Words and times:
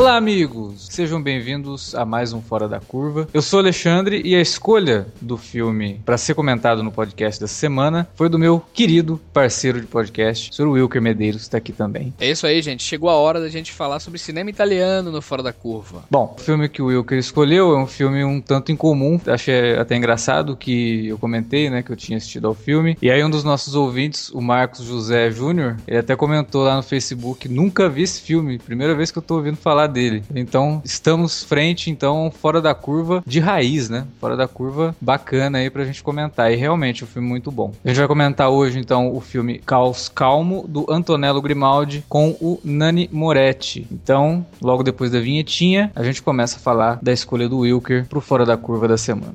Olá, 0.00 0.16
amigos! 0.16 0.69
Sejam 1.00 1.22
bem-vindos 1.22 1.94
a 1.94 2.04
mais 2.04 2.34
um 2.34 2.42
Fora 2.42 2.68
da 2.68 2.78
Curva. 2.78 3.26
Eu 3.32 3.40
sou 3.40 3.58
Alexandre 3.58 4.20
e 4.22 4.34
a 4.34 4.40
escolha 4.42 5.06
do 5.18 5.38
filme 5.38 5.98
para 6.04 6.18
ser 6.18 6.34
comentado 6.34 6.82
no 6.82 6.92
podcast 6.92 7.40
dessa 7.40 7.54
semana 7.54 8.06
foi 8.14 8.28
do 8.28 8.38
meu 8.38 8.62
querido 8.74 9.18
parceiro 9.32 9.80
de 9.80 9.86
podcast, 9.86 10.50
o 10.50 10.54
Sr. 10.54 10.68
Wilker 10.68 11.00
Medeiros, 11.00 11.40
que 11.40 11.46
está 11.46 11.56
aqui 11.56 11.72
também. 11.72 12.12
É 12.20 12.30
isso 12.30 12.46
aí, 12.46 12.60
gente. 12.60 12.82
Chegou 12.82 13.08
a 13.08 13.14
hora 13.14 13.40
da 13.40 13.48
gente 13.48 13.72
falar 13.72 13.98
sobre 13.98 14.18
cinema 14.18 14.50
italiano 14.50 15.10
no 15.10 15.22
Fora 15.22 15.42
da 15.42 15.54
Curva. 15.54 16.04
Bom, 16.10 16.36
o 16.38 16.42
filme 16.42 16.68
que 16.68 16.82
o 16.82 16.88
Wilker 16.88 17.16
escolheu 17.16 17.72
é 17.72 17.82
um 17.82 17.86
filme 17.86 18.22
um 18.22 18.38
tanto 18.38 18.70
incomum. 18.70 19.18
Achei 19.26 19.78
até 19.78 19.96
engraçado 19.96 20.54
que 20.54 21.08
eu 21.08 21.16
comentei, 21.16 21.70
né, 21.70 21.82
que 21.82 21.90
eu 21.90 21.96
tinha 21.96 22.18
assistido 22.18 22.46
ao 22.46 22.52
filme. 22.52 22.98
E 23.00 23.10
aí 23.10 23.24
um 23.24 23.30
dos 23.30 23.42
nossos 23.42 23.74
ouvintes, 23.74 24.28
o 24.34 24.42
Marcos 24.42 24.84
José 24.84 25.30
Júnior, 25.30 25.78
ele 25.88 25.96
até 25.96 26.14
comentou 26.14 26.62
lá 26.62 26.76
no 26.76 26.82
Facebook, 26.82 27.48
nunca 27.48 27.88
vi 27.88 28.02
esse 28.02 28.20
filme, 28.20 28.58
primeira 28.58 28.94
vez 28.94 29.10
que 29.10 29.16
eu 29.16 29.22
tô 29.22 29.36
ouvindo 29.36 29.56
falar 29.56 29.86
dele. 29.86 30.22
Então, 30.34 30.82
estamos 30.90 31.44
frente, 31.44 31.90
então, 31.90 32.30
fora 32.30 32.60
da 32.60 32.74
curva 32.74 33.22
de 33.26 33.38
raiz, 33.38 33.88
né? 33.88 34.06
Fora 34.20 34.36
da 34.36 34.48
curva 34.48 34.94
bacana 35.00 35.58
aí 35.58 35.70
pra 35.70 35.84
gente 35.84 36.02
comentar. 36.02 36.52
E 36.52 36.56
realmente, 36.56 37.02
o 37.02 37.06
um 37.06 37.08
filme 37.08 37.28
muito 37.28 37.50
bom. 37.50 37.72
A 37.84 37.88
gente 37.88 37.98
vai 37.98 38.08
comentar 38.08 38.50
hoje, 38.50 38.78
então, 38.78 39.14
o 39.14 39.20
filme 39.20 39.58
Caos 39.58 40.08
Calmo, 40.08 40.64
do 40.66 40.86
Antonello 40.90 41.40
Grimaldi, 41.40 42.04
com 42.08 42.30
o 42.40 42.60
Nani 42.64 43.08
Moretti. 43.12 43.86
Então, 43.90 44.44
logo 44.60 44.82
depois 44.82 45.10
da 45.10 45.20
vinhetinha, 45.20 45.92
a 45.94 46.02
gente 46.02 46.22
começa 46.22 46.56
a 46.56 46.60
falar 46.60 46.98
da 47.00 47.12
escolha 47.12 47.48
do 47.48 47.58
Wilker 47.58 48.06
pro 48.06 48.20
Fora 48.20 48.44
da 48.44 48.56
Curva 48.56 48.88
da 48.88 48.98
semana. 48.98 49.34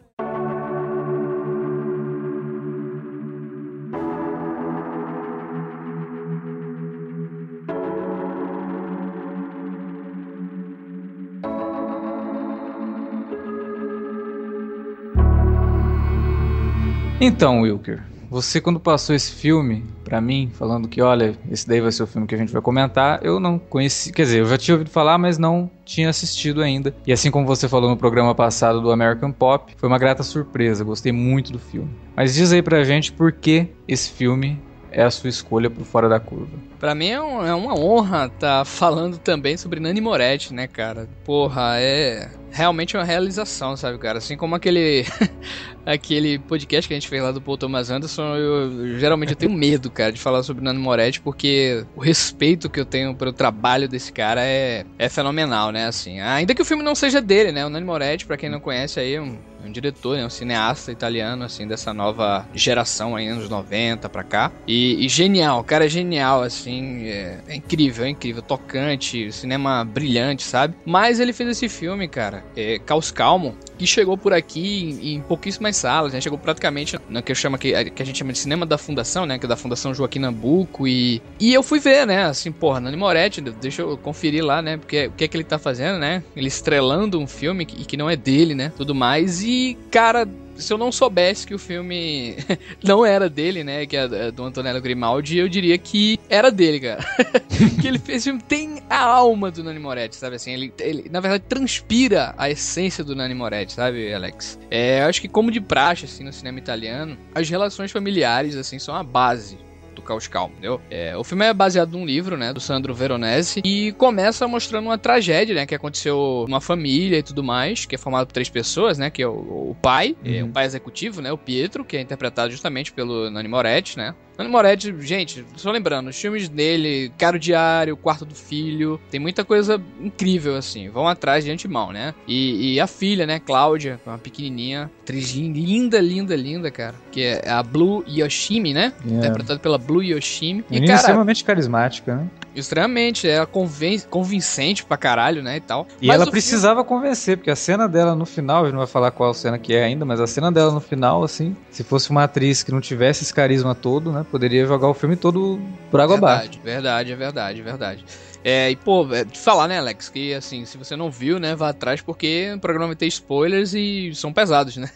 Então, 17.23 17.61
Wilker, 17.61 18.01
você 18.31 18.59
quando 18.59 18.79
passou 18.79 19.15
esse 19.15 19.31
filme 19.31 19.85
para 20.03 20.19
mim, 20.19 20.49
falando 20.55 20.87
que, 20.87 21.03
olha, 21.03 21.35
esse 21.51 21.67
daí 21.67 21.79
vai 21.79 21.91
ser 21.91 22.01
o 22.01 22.07
filme 22.07 22.25
que 22.25 22.33
a 22.33 22.37
gente 22.37 22.51
vai 22.51 22.63
comentar, 22.63 23.19
eu 23.23 23.39
não 23.39 23.59
conheci, 23.59 24.11
quer 24.11 24.23
dizer, 24.23 24.39
eu 24.39 24.45
já 24.47 24.57
tinha 24.57 24.73
ouvido 24.73 24.89
falar, 24.89 25.19
mas 25.19 25.37
não 25.37 25.69
tinha 25.85 26.09
assistido 26.09 26.63
ainda. 26.63 26.95
E 27.05 27.13
assim 27.13 27.29
como 27.29 27.45
você 27.45 27.69
falou 27.69 27.91
no 27.91 27.95
programa 27.95 28.33
passado 28.33 28.81
do 28.81 28.91
American 28.91 29.31
Pop, 29.31 29.71
foi 29.77 29.87
uma 29.87 29.99
grata 29.99 30.23
surpresa, 30.23 30.83
gostei 30.83 31.11
muito 31.11 31.51
do 31.51 31.59
filme. 31.59 31.91
Mas 32.15 32.33
diz 32.33 32.51
aí 32.51 32.63
pra 32.63 32.83
gente 32.83 33.11
por 33.11 33.31
que 33.31 33.67
esse 33.87 34.09
filme 34.09 34.59
é 34.91 35.03
a 35.03 35.11
sua 35.11 35.29
escolha 35.29 35.69
pro 35.69 35.85
Fora 35.85 36.09
da 36.09 36.19
Curva. 36.19 36.57
Pra 36.79 36.95
mim 36.95 37.09
é, 37.09 37.21
um, 37.21 37.45
é 37.45 37.53
uma 37.53 37.79
honra 37.79 38.25
estar 38.25 38.59
tá 38.59 38.65
falando 38.65 39.19
também 39.19 39.57
sobre 39.57 39.79
Nani 39.79 40.01
Moretti, 40.01 40.55
né, 40.55 40.65
cara? 40.65 41.07
Porra, 41.23 41.75
é 41.75 42.31
realmente 42.51 42.95
uma 42.95 43.03
realização, 43.03 43.75
sabe, 43.75 43.97
cara? 43.97 44.17
Assim 44.17 44.35
como 44.37 44.55
aquele 44.55 45.05
aquele 45.85 46.37
podcast 46.39 46.87
que 46.87 46.93
a 46.93 46.99
gente 46.99 47.07
fez 47.07 47.23
lá 47.23 47.31
do 47.31 47.41
Paul 47.41 47.57
Thomas 47.57 47.89
Anderson, 47.89 48.35
eu, 48.35 48.71
eu 48.71 48.99
geralmente 48.99 49.31
eu 49.31 49.35
tenho 49.35 49.51
medo, 49.51 49.89
cara, 49.89 50.11
de 50.11 50.19
falar 50.19 50.43
sobre 50.43 50.63
Nani 50.63 50.79
Moretti, 50.79 51.21
porque 51.21 51.85
o 51.95 52.01
respeito 52.01 52.69
que 52.69 52.79
eu 52.79 52.85
tenho 52.85 53.15
pelo 53.15 53.33
trabalho 53.33 53.87
desse 53.87 54.11
cara 54.11 54.43
é, 54.43 54.85
é 54.99 55.09
fenomenal, 55.09 55.71
né? 55.71 55.87
Assim, 55.87 56.19
ainda 56.19 56.53
que 56.53 56.61
o 56.61 56.65
filme 56.65 56.83
não 56.83 56.93
seja 56.95 57.21
dele, 57.21 57.51
né? 57.51 57.65
O 57.65 57.69
Nani 57.69 57.85
Moretti, 57.85 58.25
para 58.25 58.37
quem 58.37 58.49
não 58.49 58.59
conhece 58.59 58.99
aí, 58.99 59.15
é 59.15 59.21
um, 59.21 59.37
é 59.63 59.67
um 59.67 59.71
diretor, 59.71 60.17
né? 60.17 60.25
um 60.25 60.29
cineasta 60.29 60.91
italiano, 60.91 61.43
assim, 61.43 61.67
dessa 61.67 61.93
nova 61.93 62.47
geração 62.53 63.15
aí, 63.15 63.27
anos 63.27 63.49
90 63.49 64.09
pra 64.09 64.23
cá. 64.23 64.51
E, 64.67 65.05
e 65.05 65.09
genial, 65.09 65.59
o 65.59 65.63
cara 65.63 65.85
é 65.85 65.89
genial, 65.89 66.41
assim, 66.41 67.07
é, 67.07 67.39
é, 67.47 67.55
incrível, 67.55 68.05
é 68.05 68.09
incrível, 68.09 68.41
tocante, 68.41 69.31
cinema 69.31 69.83
brilhante, 69.85 70.43
sabe? 70.43 70.75
Mas 70.85 71.19
ele 71.19 71.33
fez 71.33 71.49
esse 71.49 71.69
filme, 71.69 72.07
cara, 72.07 72.40
é, 72.55 72.79
Caos 72.79 73.11
Calmo, 73.11 73.55
que 73.77 73.87
chegou 73.87 74.17
por 74.17 74.33
aqui 74.33 74.99
em, 75.01 75.15
em 75.15 75.21
pouquíssimas 75.21 75.75
salas, 75.77 76.13
né? 76.13 76.21
Chegou 76.21 76.37
praticamente 76.37 76.97
no 77.09 77.23
que 77.23 77.31
eu 77.31 77.35
chamo 77.35 77.57
que, 77.57 77.71
que 77.91 78.01
a 78.01 78.05
gente 78.05 78.19
chama 78.19 78.31
de 78.31 78.39
cinema 78.39 78.65
da 78.65 78.77
fundação, 78.77 79.25
né? 79.25 79.39
Que 79.39 79.45
é 79.45 79.49
da 79.49 79.57
Fundação 79.57 79.93
Joaquim 79.93 80.19
Nabuco 80.19 80.87
e 80.87 81.21
e 81.39 81.53
eu 81.53 81.63
fui 81.63 81.79
ver, 81.79 82.05
né? 82.05 82.25
Assim, 82.25 82.51
porra, 82.51 82.79
Nani 82.79 82.97
Moretti, 82.97 83.41
deixa 83.41 83.81
eu 83.81 83.97
conferir 83.97 84.43
lá, 84.43 84.61
né? 84.61 84.77
Porque 84.77 85.07
o 85.07 85.11
que 85.11 85.23
é 85.23 85.27
que 85.27 85.35
ele 85.35 85.43
tá 85.43 85.57
fazendo, 85.57 85.99
né? 85.99 86.23
Ele 86.35 86.47
estrelando 86.47 87.19
um 87.19 87.27
filme 87.27 87.65
que, 87.65 87.85
que 87.85 87.97
não 87.97 88.09
é 88.09 88.15
dele, 88.15 88.53
né? 88.53 88.71
Tudo 88.77 88.93
mais 88.93 89.41
e 89.41 89.77
cara, 89.89 90.27
se 90.55 90.71
eu 90.71 90.77
não 90.77 90.91
soubesse 90.91 91.45
que 91.45 91.53
o 91.53 91.59
filme 91.59 92.35
não 92.83 93.05
era 93.05 93.29
dele, 93.29 93.63
né, 93.63 93.85
que 93.85 93.97
é 93.97 94.31
do 94.31 94.43
Antonello 94.43 94.81
Grimaldi, 94.81 95.37
eu 95.37 95.47
diria 95.47 95.77
que 95.77 96.19
era 96.29 96.51
dele, 96.51 96.79
cara. 96.79 97.03
que 97.81 97.87
ele 97.87 97.99
fez 97.99 98.23
filme 98.23 98.41
tem 98.41 98.81
a 98.89 99.03
alma 99.03 99.51
do 99.51 99.63
Nani 99.63 99.79
Moretti, 99.79 100.15
sabe 100.15 100.35
assim? 100.35 100.51
Ele, 100.51 100.73
ele, 100.79 101.09
na 101.09 101.19
verdade, 101.19 101.43
transpira 101.47 102.33
a 102.37 102.49
essência 102.49 103.03
do 103.03 103.15
Nani 103.15 103.33
Moretti, 103.33 103.73
sabe, 103.73 104.13
Alex? 104.13 104.59
É, 104.69 105.01
eu 105.01 105.05
acho 105.05 105.21
que 105.21 105.27
como 105.27 105.51
de 105.51 105.61
praxe, 105.61 106.05
assim, 106.05 106.23
no 106.23 106.33
cinema 106.33 106.59
italiano, 106.59 107.17
as 107.33 107.49
relações 107.49 107.91
familiares, 107.91 108.55
assim, 108.55 108.79
são 108.79 108.95
a 108.95 109.03
base 109.03 109.57
do 109.95 110.01
Caos 110.01 110.27
Calmo, 110.27 110.53
entendeu? 110.53 110.81
É, 110.89 111.15
o 111.17 111.23
filme 111.23 111.45
é 111.45 111.53
baseado 111.53 111.91
num 111.91 112.05
livro, 112.05 112.37
né, 112.37 112.53
do 112.53 112.59
Sandro 112.59 112.93
Veronese, 112.93 113.61
e 113.63 113.91
começa 113.93 114.47
mostrando 114.47 114.85
uma 114.85 114.97
tragédia, 114.97 115.55
né, 115.55 115.65
que 115.65 115.75
aconteceu 115.75 116.45
numa 116.47 116.61
família 116.61 117.17
e 117.17 117.23
tudo 117.23 117.43
mais, 117.43 117.85
que 117.85 117.95
é 117.95 117.97
formado 117.97 118.27
por 118.27 118.33
três 118.33 118.49
pessoas, 118.49 118.97
né, 118.97 119.09
que 119.09 119.21
é 119.21 119.27
o, 119.27 119.71
o 119.71 119.77
pai, 119.81 120.15
uhum. 120.25 120.33
é, 120.33 120.43
o 120.43 120.49
pai 120.49 120.65
executivo, 120.65 121.21
né, 121.21 121.31
o 121.31 121.37
Pietro, 121.37 121.83
que 121.83 121.97
é 121.97 122.01
interpretado 122.01 122.51
justamente 122.51 122.91
pelo 122.91 123.29
Nani 123.29 123.47
Moretti, 123.47 123.97
né, 123.97 124.15
Nani 124.37 124.49
Moretti, 124.49 124.93
gente, 125.01 125.45
só 125.55 125.71
lembrando, 125.71 126.09
os 126.09 126.19
filmes 126.19 126.49
dele, 126.49 127.11
Caro 127.17 127.37
Diário, 127.37 127.97
Quarto 127.97 128.25
do 128.25 128.33
Filho, 128.33 128.99
tem 129.09 129.19
muita 129.19 129.43
coisa 129.45 129.81
incrível, 129.99 130.55
assim, 130.55 130.89
vão 130.89 131.07
atrás 131.07 131.43
de 131.43 131.51
antemão, 131.51 131.91
né? 131.91 132.13
E, 132.27 132.73
e 132.73 132.79
a 132.79 132.87
filha, 132.87 133.25
né, 133.25 133.39
Cláudia, 133.39 133.99
uma 134.05 134.17
pequenininha, 134.17 134.89
atriz 135.01 135.31
linda, 135.31 135.99
linda, 135.99 136.35
linda, 136.35 136.71
cara, 136.71 136.95
que 137.11 137.21
é 137.21 137.49
a 137.49 137.61
Blue 137.61 138.03
Yoshimi, 138.07 138.73
né? 138.73 138.93
Yeah. 139.05 139.19
Interpretada 139.19 139.59
pela 139.59 139.77
Blue 139.77 140.03
Yoshimi. 140.03 140.63
E, 140.71 140.81
cara, 140.81 140.95
extremamente 140.95 141.43
carismática, 141.43 142.15
né? 142.15 142.27
Extremamente, 142.55 143.27
é 143.27 143.45
conven 143.45 143.99
convincente 144.09 144.83
pra 144.83 144.97
caralho, 144.97 145.41
né, 145.41 145.57
e 145.57 145.61
tal. 145.61 145.87
E 146.01 146.07
mas 146.07 146.15
ela 146.15 146.29
precisava 146.29 146.83
filme... 146.83 146.89
convencer, 146.89 147.37
porque 147.37 147.49
a 147.49 147.55
cena 147.55 147.87
dela 147.87 148.15
no 148.15 148.25
final, 148.25 148.63
a 148.63 148.65
gente 148.65 148.73
não 148.73 148.79
vai 148.79 148.87
falar 148.87 149.11
qual 149.11 149.33
cena 149.33 149.57
que 149.57 149.73
é 149.73 149.83
ainda, 149.83 150.05
mas 150.05 150.19
a 150.19 150.27
cena 150.27 150.51
dela 150.51 150.71
no 150.71 150.81
final, 150.81 151.23
assim, 151.23 151.55
se 151.69 151.83
fosse 151.83 152.09
uma 152.09 152.23
atriz 152.23 152.63
que 152.63 152.71
não 152.71 152.81
tivesse 152.81 153.23
esse 153.23 153.33
carisma 153.33 153.73
todo, 153.73 154.11
né, 154.11 154.25
poderia 154.29 154.65
jogar 154.65 154.87
o 154.87 154.93
filme 154.93 155.15
todo 155.15 155.59
por 155.89 155.99
água 155.99 156.17
abaixo. 156.17 156.59
Verdade, 156.63 157.11
é 157.11 157.15
verdade, 157.15 157.61
é 157.61 157.63
verdade. 157.63 158.05
É, 158.43 158.71
e 158.71 158.75
pô, 158.75 159.07
é, 159.13 159.23
de 159.23 159.37
falar, 159.37 159.67
né, 159.67 159.77
Alex, 159.77 160.09
que 160.09 160.33
assim, 160.33 160.65
se 160.65 160.77
você 160.77 160.95
não 160.95 161.11
viu, 161.11 161.39
né, 161.39 161.55
vá 161.55 161.69
atrás 161.69 162.01
porque 162.01 162.51
o 162.55 162.59
programa 162.59 162.87
vai 162.87 162.95
ter 162.95 163.07
spoilers 163.07 163.73
e 163.73 164.13
são 164.15 164.33
pesados, 164.33 164.77
né? 164.77 164.89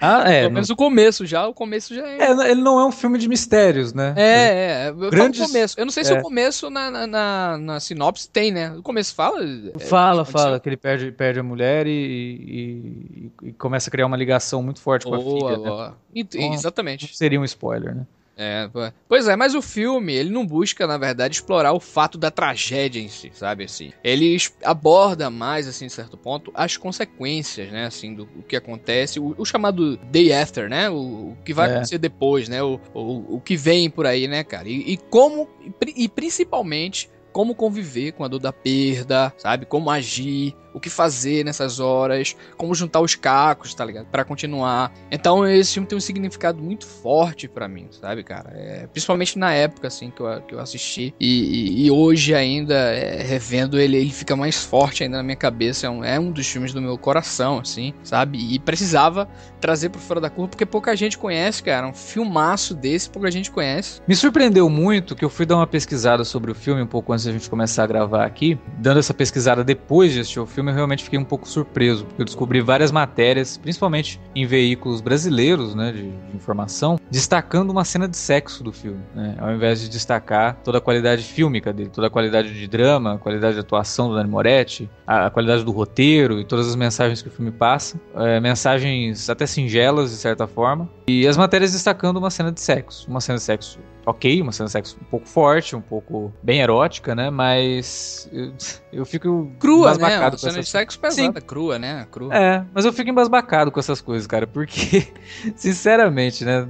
Ah, 0.00 0.24
é. 0.30 0.42
Pelo 0.42 0.52
menos 0.52 0.68
no... 0.68 0.74
o 0.74 0.76
começo 0.76 1.24
já, 1.24 1.46
o 1.46 1.54
começo 1.54 1.94
já 1.94 2.06
é. 2.06 2.18
é. 2.18 2.50
Ele 2.50 2.60
não 2.60 2.78
é 2.78 2.86
um 2.86 2.92
filme 2.92 3.18
de 3.18 3.28
mistérios, 3.28 3.92
né? 3.94 4.14
É, 4.16 4.86
é. 4.86 4.88
Eu 4.88 5.10
Grandes... 5.10 5.38
falo 5.38 5.52
começo. 5.52 5.80
Eu 5.80 5.84
não 5.86 5.92
sei 5.92 6.04
se 6.04 6.12
é. 6.12 6.18
o 6.18 6.22
começo 6.22 6.68
na, 6.68 6.90
na, 6.90 7.06
na, 7.06 7.58
na, 7.58 7.80
sinopse 7.80 8.28
tem, 8.28 8.52
né? 8.52 8.72
O 8.72 8.82
começo 8.82 9.14
fala. 9.14 9.42
É, 9.42 9.78
fala, 9.78 10.24
fala, 10.24 10.60
que 10.60 10.68
ele 10.68 10.76
perde, 10.76 11.10
perde 11.12 11.40
a 11.40 11.42
mulher 11.42 11.86
e, 11.86 11.90
e, 11.90 13.32
e, 13.48 13.52
começa 13.52 13.88
a 13.88 13.90
criar 13.90 14.06
uma 14.06 14.16
ligação 14.16 14.62
muito 14.62 14.80
forte 14.80 15.04
com 15.04 15.16
boa, 15.16 15.52
a 15.52 15.54
filha. 15.54 15.70
Né? 15.70 15.92
Então, 16.14 16.52
exatamente. 16.52 17.16
Seria 17.16 17.40
um 17.40 17.44
spoiler, 17.44 17.94
né? 17.94 18.06
É, 18.36 18.70
pois 19.06 19.28
é, 19.28 19.36
mas 19.36 19.54
o 19.54 19.60
filme, 19.60 20.14
ele 20.14 20.30
não 20.30 20.46
busca, 20.46 20.86
na 20.86 20.96
verdade, 20.96 21.34
explorar 21.34 21.72
o 21.72 21.80
fato 21.80 22.16
da 22.16 22.30
tragédia 22.30 23.00
em 23.00 23.08
si, 23.08 23.30
sabe, 23.34 23.64
assim. 23.64 23.92
Ele 24.02 24.36
aborda 24.64 25.28
mais, 25.28 25.68
assim, 25.68 25.86
de 25.86 25.92
certo 25.92 26.16
ponto, 26.16 26.50
as 26.54 26.76
consequências, 26.76 27.70
né, 27.70 27.84
assim, 27.86 28.14
do, 28.14 28.24
do 28.24 28.42
que 28.42 28.56
acontece, 28.56 29.20
o, 29.20 29.34
o, 29.36 29.44
chamado 29.44 29.96
day 29.96 30.32
after, 30.32 30.68
né, 30.68 30.88
o, 30.88 31.32
o 31.32 31.38
que 31.44 31.52
vai 31.52 31.68
é. 31.68 31.72
acontecer 31.72 31.98
depois, 31.98 32.48
né, 32.48 32.62
o, 32.62 32.80
o, 32.94 33.36
o 33.36 33.40
que 33.40 33.56
vem 33.56 33.90
por 33.90 34.06
aí, 34.06 34.26
né, 34.26 34.42
cara, 34.42 34.68
e, 34.68 34.92
e 34.92 34.96
como, 34.96 35.48
e, 35.86 36.04
e 36.04 36.08
principalmente 36.08 37.10
como 37.32 37.54
conviver 37.54 38.12
com 38.12 38.24
a 38.24 38.28
dor 38.28 38.40
da 38.40 38.52
perda, 38.52 39.32
sabe? 39.38 39.66
Como 39.66 39.90
agir, 39.90 40.54
o 40.74 40.80
que 40.80 40.90
fazer 40.90 41.44
nessas 41.44 41.80
horas, 41.80 42.36
como 42.56 42.74
juntar 42.74 43.00
os 43.00 43.14
cacos, 43.14 43.74
tá 43.74 43.84
ligado? 43.84 44.06
Para 44.06 44.24
continuar. 44.24 44.92
Então 45.10 45.46
esse 45.46 45.74
filme 45.74 45.86
tem 45.86 45.96
um 45.96 46.00
significado 46.00 46.62
muito 46.62 46.86
forte 46.86 47.48
para 47.48 47.68
mim, 47.68 47.88
sabe, 47.90 48.22
cara? 48.22 48.50
É, 48.54 48.86
principalmente 48.86 49.38
na 49.38 49.52
época, 49.52 49.88
assim, 49.88 50.10
que 50.10 50.20
eu, 50.20 50.42
que 50.42 50.54
eu 50.54 50.60
assisti. 50.60 51.14
E, 51.20 51.26
e, 51.26 51.86
e 51.86 51.90
hoje 51.90 52.34
ainda, 52.34 52.74
é, 52.74 53.22
revendo 53.22 53.78
ele, 53.78 53.96
ele 53.96 54.10
fica 54.10 54.34
mais 54.34 54.64
forte 54.64 55.02
ainda 55.02 55.18
na 55.18 55.22
minha 55.22 55.36
cabeça. 55.36 55.86
É 55.86 55.90
um, 55.90 56.04
é 56.04 56.18
um 56.18 56.30
dos 56.30 56.46
filmes 56.46 56.72
do 56.72 56.80
meu 56.80 56.96
coração, 56.96 57.58
assim, 57.58 57.92
sabe? 58.02 58.38
E 58.38 58.58
precisava 58.58 59.28
trazer 59.60 59.90
pro 59.90 60.00
Fora 60.00 60.20
da 60.20 60.30
Curva, 60.30 60.48
porque 60.48 60.66
pouca 60.66 60.94
gente 60.96 61.18
conhece, 61.18 61.62
cara. 61.62 61.86
Um 61.86 61.94
filmaço 61.94 62.74
desse, 62.74 63.08
pouca 63.08 63.30
gente 63.30 63.50
conhece. 63.50 64.00
Me 64.06 64.16
surpreendeu 64.16 64.68
muito 64.68 65.14
que 65.14 65.24
eu 65.24 65.30
fui 65.30 65.46
dar 65.46 65.56
uma 65.56 65.66
pesquisada 65.66 66.24
sobre 66.24 66.50
o 66.50 66.54
filme 66.54 66.82
um 66.82 66.86
pouco 66.86 67.12
antes 67.12 67.21
da 67.24 67.32
gente 67.32 67.50
começar 67.50 67.84
a 67.84 67.86
gravar 67.86 68.24
aqui. 68.24 68.58
Dando 68.78 69.00
essa 69.00 69.12
pesquisada 69.12 69.62
depois 69.62 70.12
de 70.12 70.20
assistir 70.20 70.40
o 70.40 70.46
filme 70.46 70.62
filme 70.62 70.70
eu 70.70 70.76
realmente 70.76 71.02
fiquei 71.02 71.18
um 71.18 71.24
pouco 71.24 71.48
surpreso, 71.48 72.04
porque 72.06 72.22
eu 72.22 72.24
descobri 72.24 72.60
várias 72.60 72.92
matérias, 72.92 73.56
principalmente 73.56 74.20
em 74.34 74.46
veículos 74.46 75.00
brasileiros, 75.00 75.74
né, 75.74 75.90
de, 75.90 76.10
de 76.10 76.36
informação, 76.36 76.98
destacando 77.10 77.70
uma 77.70 77.84
cena 77.84 78.08
de 78.08 78.16
sexo 78.16 78.62
do 78.62 78.72
filme, 78.72 79.00
né, 79.14 79.36
ao 79.38 79.52
invés 79.52 79.80
de 79.80 79.88
destacar 79.88 80.56
toda 80.62 80.78
a 80.78 80.80
qualidade 80.80 81.24
fílmica 81.24 81.72
dele, 81.72 81.90
toda 81.90 82.06
a 82.06 82.10
qualidade 82.10 82.54
de 82.54 82.66
drama, 82.68 83.14
a 83.14 83.18
qualidade 83.18 83.54
de 83.54 83.60
atuação 83.60 84.08
do 84.08 84.14
Dani 84.14 84.30
Moretti, 84.30 84.88
a, 85.06 85.26
a 85.26 85.30
qualidade 85.30 85.64
do 85.64 85.72
roteiro 85.72 86.40
e 86.40 86.44
todas 86.44 86.68
as 86.68 86.76
mensagens 86.76 87.20
que 87.20 87.28
o 87.28 87.32
filme 87.32 87.50
passa, 87.50 88.00
é, 88.14 88.40
mensagens 88.40 89.28
até 89.28 89.46
singelas 89.46 90.10
de 90.10 90.16
certa 90.16 90.46
forma, 90.46 90.88
e 91.08 91.26
as 91.26 91.36
matérias 91.36 91.72
destacando 91.72 92.18
uma 92.18 92.30
cena 92.30 92.52
de 92.52 92.60
sexo, 92.60 93.10
uma 93.10 93.20
cena 93.20 93.38
de 93.38 93.44
sexo 93.44 93.78
ok, 94.04 94.42
uma 94.42 94.52
cena 94.52 94.66
de 94.66 94.72
sexo 94.72 94.96
um 95.00 95.04
pouco 95.04 95.28
forte, 95.28 95.76
um 95.76 95.80
pouco 95.80 96.32
bem 96.42 96.60
erótica, 96.60 97.14
né? 97.14 97.30
Mas 97.30 98.28
eu, 98.32 98.52
eu 98.92 99.06
fico 99.06 99.50
crua, 99.58 99.94
né? 99.96 100.18
Uma 100.18 100.38
cena 100.38 100.54
essas... 100.54 100.54
de 100.54 100.70
sexo 100.70 100.98
pesada, 100.98 101.40
Sim. 101.40 101.46
crua, 101.46 101.78
né? 101.78 102.06
Crua. 102.10 102.34
É, 102.34 102.64
mas 102.72 102.84
eu 102.84 102.92
fico 102.92 103.10
embasbacado 103.10 103.70
com 103.70 103.80
essas 103.80 104.00
coisas, 104.00 104.26
cara, 104.26 104.46
porque 104.46 105.06
sinceramente, 105.54 106.44
né? 106.44 106.68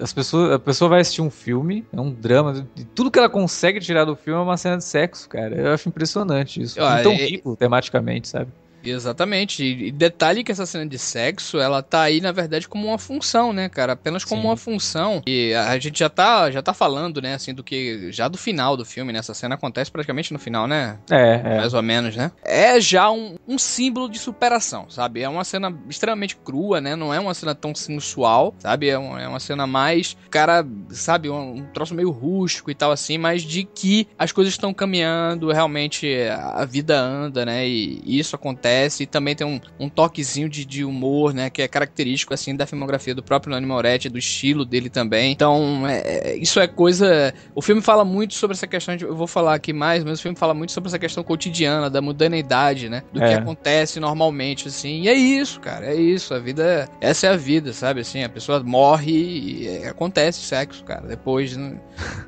As 0.00 0.12
pessoas, 0.12 0.52
a 0.52 0.58
pessoa 0.58 0.88
vai 0.88 1.00
assistir 1.02 1.20
um 1.20 1.30
filme, 1.30 1.86
é 1.92 2.00
um 2.00 2.10
drama, 2.10 2.66
e 2.76 2.82
tudo 2.82 3.10
que 3.10 3.18
ela 3.18 3.28
consegue 3.28 3.78
tirar 3.78 4.06
do 4.06 4.16
filme 4.16 4.40
é 4.40 4.42
uma 4.42 4.56
cena 4.56 4.78
de 4.78 4.84
sexo, 4.84 5.28
cara. 5.28 5.54
Eu 5.54 5.72
acho 5.72 5.86
impressionante 5.86 6.62
isso. 6.62 6.82
Ah, 6.82 7.02
tão 7.02 7.12
é... 7.12 7.16
rico 7.16 7.54
tematicamente, 7.56 8.26
sabe? 8.26 8.50
Exatamente. 8.90 9.64
E 9.64 9.90
detalhe 9.90 10.42
que 10.42 10.52
essa 10.52 10.66
cena 10.66 10.86
de 10.86 10.98
sexo, 10.98 11.58
ela 11.58 11.82
tá 11.82 12.02
aí, 12.02 12.20
na 12.20 12.32
verdade, 12.32 12.68
como 12.68 12.88
uma 12.88 12.98
função, 12.98 13.52
né, 13.52 13.68
cara? 13.68 13.92
Apenas 13.92 14.24
como 14.24 14.42
Sim. 14.42 14.48
uma 14.48 14.56
função. 14.56 15.22
E 15.26 15.54
a 15.54 15.78
gente 15.78 15.98
já 15.98 16.08
tá, 16.08 16.50
já 16.50 16.62
tá 16.62 16.74
falando, 16.74 17.20
né, 17.20 17.34
assim, 17.34 17.54
do 17.54 17.62
que. 17.62 18.10
Já 18.10 18.28
do 18.28 18.38
final 18.38 18.76
do 18.76 18.84
filme, 18.84 19.12
né? 19.12 19.18
Essa 19.18 19.34
cena 19.34 19.54
acontece 19.54 19.90
praticamente 19.90 20.32
no 20.32 20.38
final, 20.38 20.66
né? 20.66 20.98
É, 21.10 21.40
é. 21.44 21.56
Mais 21.58 21.74
ou 21.74 21.82
menos, 21.82 22.16
né? 22.16 22.32
É 22.44 22.80
já 22.80 23.10
um, 23.10 23.36
um 23.46 23.58
símbolo 23.58 24.08
de 24.08 24.18
superação, 24.18 24.90
sabe? 24.90 25.22
É 25.22 25.28
uma 25.28 25.44
cena 25.44 25.72
extremamente 25.88 26.36
crua, 26.36 26.80
né? 26.80 26.96
Não 26.96 27.14
é 27.14 27.20
uma 27.20 27.34
cena 27.34 27.54
tão 27.54 27.74
sensual, 27.74 28.54
sabe? 28.58 28.88
É, 28.88 28.98
um, 28.98 29.18
é 29.18 29.28
uma 29.28 29.40
cena 29.40 29.66
mais. 29.66 30.16
Cara, 30.30 30.66
sabe? 30.90 31.30
Um, 31.30 31.56
um 31.56 31.66
troço 31.72 31.94
meio 31.94 32.10
rústico 32.10 32.70
e 32.70 32.74
tal, 32.74 32.90
assim, 32.90 33.18
mas 33.18 33.42
de 33.42 33.64
que 33.64 34.08
as 34.18 34.32
coisas 34.32 34.52
estão 34.52 34.74
caminhando, 34.74 35.52
realmente 35.52 36.12
a 36.28 36.64
vida 36.64 36.98
anda, 36.98 37.44
né? 37.44 37.66
E, 37.66 38.02
e 38.04 38.18
isso 38.18 38.34
acontece 38.34 38.71
acontece. 38.72 39.02
E 39.02 39.06
também 39.06 39.34
tem 39.34 39.46
um, 39.46 39.60
um 39.78 39.88
toquezinho 39.88 40.48
de, 40.48 40.64
de, 40.64 40.84
humor, 40.84 41.34
né? 41.34 41.50
Que 41.50 41.62
é 41.62 41.68
característico, 41.68 42.32
assim, 42.32 42.56
da 42.56 42.66
filmografia 42.66 43.14
do 43.14 43.22
próprio 43.22 43.52
Nani 43.52 43.66
Moretti, 43.66 44.08
do 44.08 44.18
estilo 44.18 44.64
dele 44.64 44.88
também. 44.88 45.32
Então, 45.32 45.86
é, 45.86 46.32
é, 46.32 46.36
isso 46.36 46.58
é 46.60 46.66
coisa... 46.66 47.32
O 47.54 47.62
filme 47.62 47.82
fala 47.82 48.04
muito 48.04 48.34
sobre 48.34 48.54
essa 48.54 48.66
questão, 48.66 48.96
de, 48.96 49.04
eu 49.04 49.14
vou 49.14 49.26
falar 49.26 49.54
aqui 49.54 49.72
mais, 49.72 50.04
mas 50.04 50.18
o 50.18 50.22
filme 50.22 50.36
fala 50.36 50.54
muito 50.54 50.72
sobre 50.72 50.88
essa 50.88 50.98
questão 50.98 51.22
cotidiana, 51.22 51.90
da 51.90 52.00
mudanidade, 52.00 52.88
né? 52.88 53.02
Do 53.12 53.22
é. 53.22 53.28
que 53.28 53.34
acontece 53.34 54.00
normalmente, 54.00 54.68
assim. 54.68 55.02
E 55.02 55.08
é 55.08 55.14
isso, 55.14 55.60
cara, 55.60 55.86
é 55.86 55.94
isso. 55.94 56.34
A 56.34 56.38
vida... 56.38 56.88
Essa 57.00 57.26
é 57.26 57.30
a 57.30 57.36
vida, 57.36 57.72
sabe? 57.72 58.00
Assim, 58.00 58.22
a 58.22 58.28
pessoa 58.28 58.62
morre 58.62 59.12
e 59.12 59.86
acontece 59.86 60.40
sexo, 60.40 60.84
cara. 60.84 61.06
Depois, 61.06 61.56
né? 61.56 61.76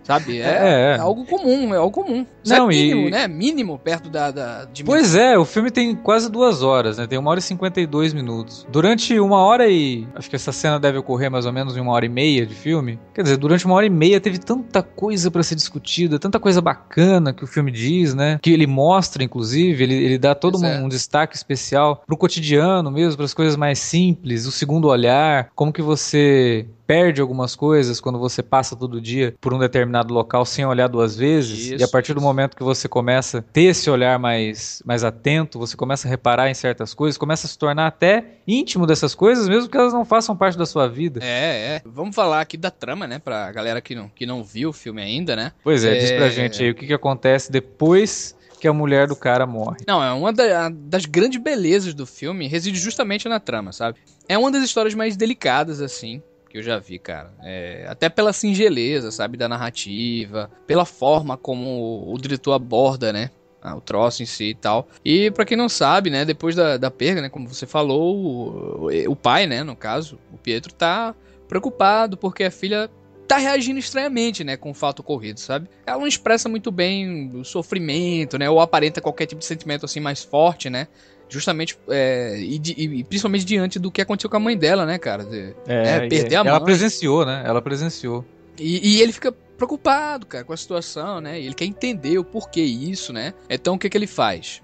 sabe? 0.03 0.41
É, 0.41 0.45
é, 0.95 0.97
é, 0.97 0.99
algo 0.99 1.25
comum, 1.25 1.75
é 1.75 1.77
algo 1.77 2.03
comum. 2.03 2.27
Não, 2.47 2.67
é 2.67 2.69
mínimo, 2.69 3.09
e... 3.09 3.11
né? 3.11 3.29
Mínimo 3.29 3.79
perto 3.79 4.11
da... 4.11 4.31
da 4.31 4.65
de 4.65 4.85
pois 4.85 5.15
é, 5.15 5.39
o 5.39 5.45
filme 5.45 5.71
tem 5.71 5.95
quase 5.95 6.31
duas 6.35 6.63
horas, 6.63 6.99
né? 6.99 7.07
Tem 7.07 7.17
uma 7.17 7.31
hora 7.31 7.39
e 7.39 7.43
52 7.43 8.13
minutos. 8.13 8.67
Durante 8.69 9.19
uma 9.21 9.39
hora 9.39 9.69
e. 9.69 10.07
Acho 10.17 10.29
que 10.29 10.35
essa 10.35 10.51
cena 10.51 10.81
deve 10.81 10.99
ocorrer 10.99 11.31
mais 11.31 11.47
ou 11.47 11.53
menos 11.53 11.77
em 11.77 11.81
uma 11.81 11.93
hora 11.93 12.05
e 12.05 12.09
meia 12.09 12.45
de 12.45 12.55
filme. 12.55 12.99
Quer 13.15 13.23
dizer, 13.23 13.37
durante 13.37 13.65
uma 13.65 13.77
hora 13.77 13.87
e 13.87 13.91
meia 13.91 14.21
teve 14.21 14.39
tanta 14.39 14.83
coisa 14.83 15.31
para 15.31 15.45
ser 15.45 15.55
discutida, 15.55 16.19
tanta 16.19 16.41
coisa 16.41 16.61
bacana 16.61 17.33
que 17.33 17.45
o 17.45 17.47
filme 17.47 17.71
diz, 17.71 18.15
né? 18.15 18.41
Que 18.43 18.53
ele 18.53 18.67
mostra, 18.67 19.23
inclusive, 19.23 19.85
ele, 19.85 19.95
ele 19.95 20.19
dá 20.19 20.35
todo 20.35 20.59
um, 20.59 20.65
é. 20.67 20.81
um, 20.81 20.89
destaque 20.89 21.37
especial 21.37 22.03
pro 22.05 22.17
cotidiano 22.17 22.91
mesmo, 22.91 23.17
para 23.17 23.27
as 23.27 23.35
coisas 23.35 23.55
mais 23.55 23.79
simples, 23.79 24.45
o 24.45 24.51
segundo 24.51 24.89
olhar, 24.89 25.51
como 25.55 25.73
que 25.73 25.83
você 25.83 26.67
perde 26.87 27.21
algumas 27.21 27.55
coisas 27.55 28.01
quando 28.01 28.19
você 28.19 28.43
passa 28.43 28.77
todo 28.77 29.01
dia 29.01 29.35
por 29.41 29.53
um 29.53 29.59
determinado 29.59 30.13
local 30.13 30.45
sem 30.45 30.65
olhar 30.65 30.89
duas 30.89 31.17
vezes. 31.17 31.59
Isso, 31.59 31.75
e 31.77 31.83
a 31.83 31.89
partir 31.89 32.15
do 32.15 32.21
momento 32.21 32.57
que 32.57 32.63
você 32.63 32.89
começa 32.89 33.39
a 33.39 33.43
ter 33.43 33.65
esse 33.65 33.89
olhar 33.91 34.19
mais, 34.19 34.83
mais 34.85 35.05
atento, 35.05 35.59
você 35.59 35.77
começa 35.77 36.07
a 36.07 36.11
reparar 36.11 36.51
em 36.51 36.55
certas 36.55 36.95
coisas, 36.95 37.19
começa 37.19 37.47
a 37.47 37.51
se 37.51 37.59
tornar 37.59 37.87
até 37.87 38.39
íntimo 38.47 38.87
dessas 38.87 39.15
coisas, 39.15 39.49
mesmo 39.49 39.69
que 39.69 39.77
elas 39.77 39.93
não 39.93 40.05
façam 40.05 40.37
parte 40.37 40.59
da 40.59 40.67
sua 40.67 40.89
vida. 40.89 41.21
É, 41.23 41.77
é. 41.77 41.83
Vamos 41.85 42.15
falar 42.15 42.41
aqui 42.41 42.57
da 42.57 42.71
trama, 42.71 43.07
né? 43.07 43.19
Pra 43.19 43.51
galera 43.53 43.81
que 43.81 43.95
não, 43.95 44.09
que 44.09 44.27
não 44.27 44.43
viu 44.43 44.71
o 44.71 44.73
filme 44.73 45.03
ainda, 45.03 45.35
né? 45.35 45.53
Pois 45.63 45.85
é, 45.85 45.97
é... 45.97 46.01
diz 46.01 46.13
pra 46.13 46.29
gente 46.29 46.63
aí 46.63 46.71
o 46.71 46.75
que, 46.75 46.87
que 46.87 46.95
acontece 46.95 47.51
depois 47.51 48.37
que 48.61 48.69
a 48.69 48.73
mulher 48.73 49.07
do 49.07 49.15
cara 49.15 49.47
morre. 49.47 49.77
Não, 49.87 50.03
é 50.03 50.11
uma 50.13 50.33
da, 50.33 50.71
das 50.71 51.05
grandes 51.05 51.39
belezas 51.39 51.93
do 51.93 52.07
filme 52.07 52.49
reside 52.49 52.79
justamente 52.79 53.29
na 53.29 53.39
trama, 53.39 53.73
sabe? 53.73 53.99
É 54.27 54.39
uma 54.39 54.51
das 54.51 54.63
histórias 54.63 54.95
mais 54.95 55.19
delicadas, 55.19 55.83
assim, 55.83 56.23
que 56.55 56.59
eu 56.59 56.63
já 56.63 56.79
vi, 56.79 57.01
cara. 57.01 57.33
É, 57.43 57.85
até 57.89 58.09
pela 58.09 58.33
singeleza, 58.33 59.11
sabe, 59.11 59.37
da 59.37 59.49
narrativa, 59.49 60.49
pela 60.69 60.85
forma 60.85 61.37
como 61.37 62.05
o 62.09 62.17
diretor 62.17 62.53
aborda, 62.53 63.13
né? 63.13 63.31
o 63.77 63.81
troço 63.81 64.23
em 64.23 64.27
si 64.27 64.51
e 64.51 64.55
tal. 64.55 64.87
E 65.03 65.31
para 65.31 65.47
quem 65.47 65.57
não 65.57 65.71
sabe, 65.71 66.11
né, 66.11 66.23
depois 66.23 66.55
da, 66.55 66.77
da 66.77 66.91
perda, 66.91 67.23
né, 67.23 67.31
como 67.31 67.49
você 67.49 67.67
falou, 67.67 68.15
o, 68.15 69.11
o 69.11 69.17
pai, 69.17 69.47
né, 69.47 69.65
no 69.65 69.75
caso, 69.75 70.19
o 70.31 70.37
Pietro 70.37 70.73
tá 70.75 71.15
preocupado 71.49 72.15
porque 72.15 72.45
a 72.45 72.51
filha 72.51 72.91
tá 73.27 73.39
reagindo 73.39 73.79
estranhamente, 73.79 74.45
né, 74.45 74.55
com 74.59 74.71
o 74.71 74.75
fato 74.75 75.01
ocorrido, 75.01 75.41
sabe? 75.41 75.67
Ela 75.87 75.99
não 75.99 76.07
expressa 76.07 76.47
muito 76.47 76.71
bem 76.71 77.31
o 77.35 77.43
sofrimento, 77.43 78.39
né, 78.39 78.51
ou 78.51 78.61
aparenta 78.61 79.01
qualquer 79.01 79.25
tipo 79.25 79.39
de 79.39 79.47
sentimento 79.47 79.87
assim 79.87 79.99
mais 79.99 80.23
forte, 80.23 80.69
né? 80.69 80.87
Justamente, 81.29 81.79
é, 81.89 82.39
e, 82.39 82.61
e, 82.77 83.05
principalmente 83.05 83.45
diante 83.45 83.79
do 83.79 83.91
que 83.91 84.01
aconteceu 84.01 84.31
com 84.31 84.37
a 84.37 84.41
mãe 84.41 84.57
dela, 84.57 84.87
né, 84.87 84.99
cara? 84.99 85.25
De, 85.25 85.55
é, 85.67 86.01
né, 86.01 86.09
perder 86.09 86.37
a 86.37 86.45
mãe. 86.45 86.51
Ela 86.51 86.61
presenciou, 86.61 87.25
né? 87.25 87.43
Ela 87.45 87.61
presenciou. 87.61 88.25
E, 88.59 88.97
e, 88.97 89.03
ele 89.03 89.13
fica 89.13 89.33
preocupado, 89.33 90.27
cara, 90.27 90.45
com 90.45 90.53
a 90.53 90.57
situação, 90.57 91.21
né? 91.21 91.41
Ele 91.41 91.55
quer 91.55 91.65
entender 91.65 92.19
o 92.19 92.25
porquê 92.25 92.61
isso, 92.61 93.13
né? 93.13 93.33
Então 93.49 93.75
o 93.75 93.79
que 93.79 93.89
que 93.89 93.97
ele 93.97 94.07
faz? 94.07 94.61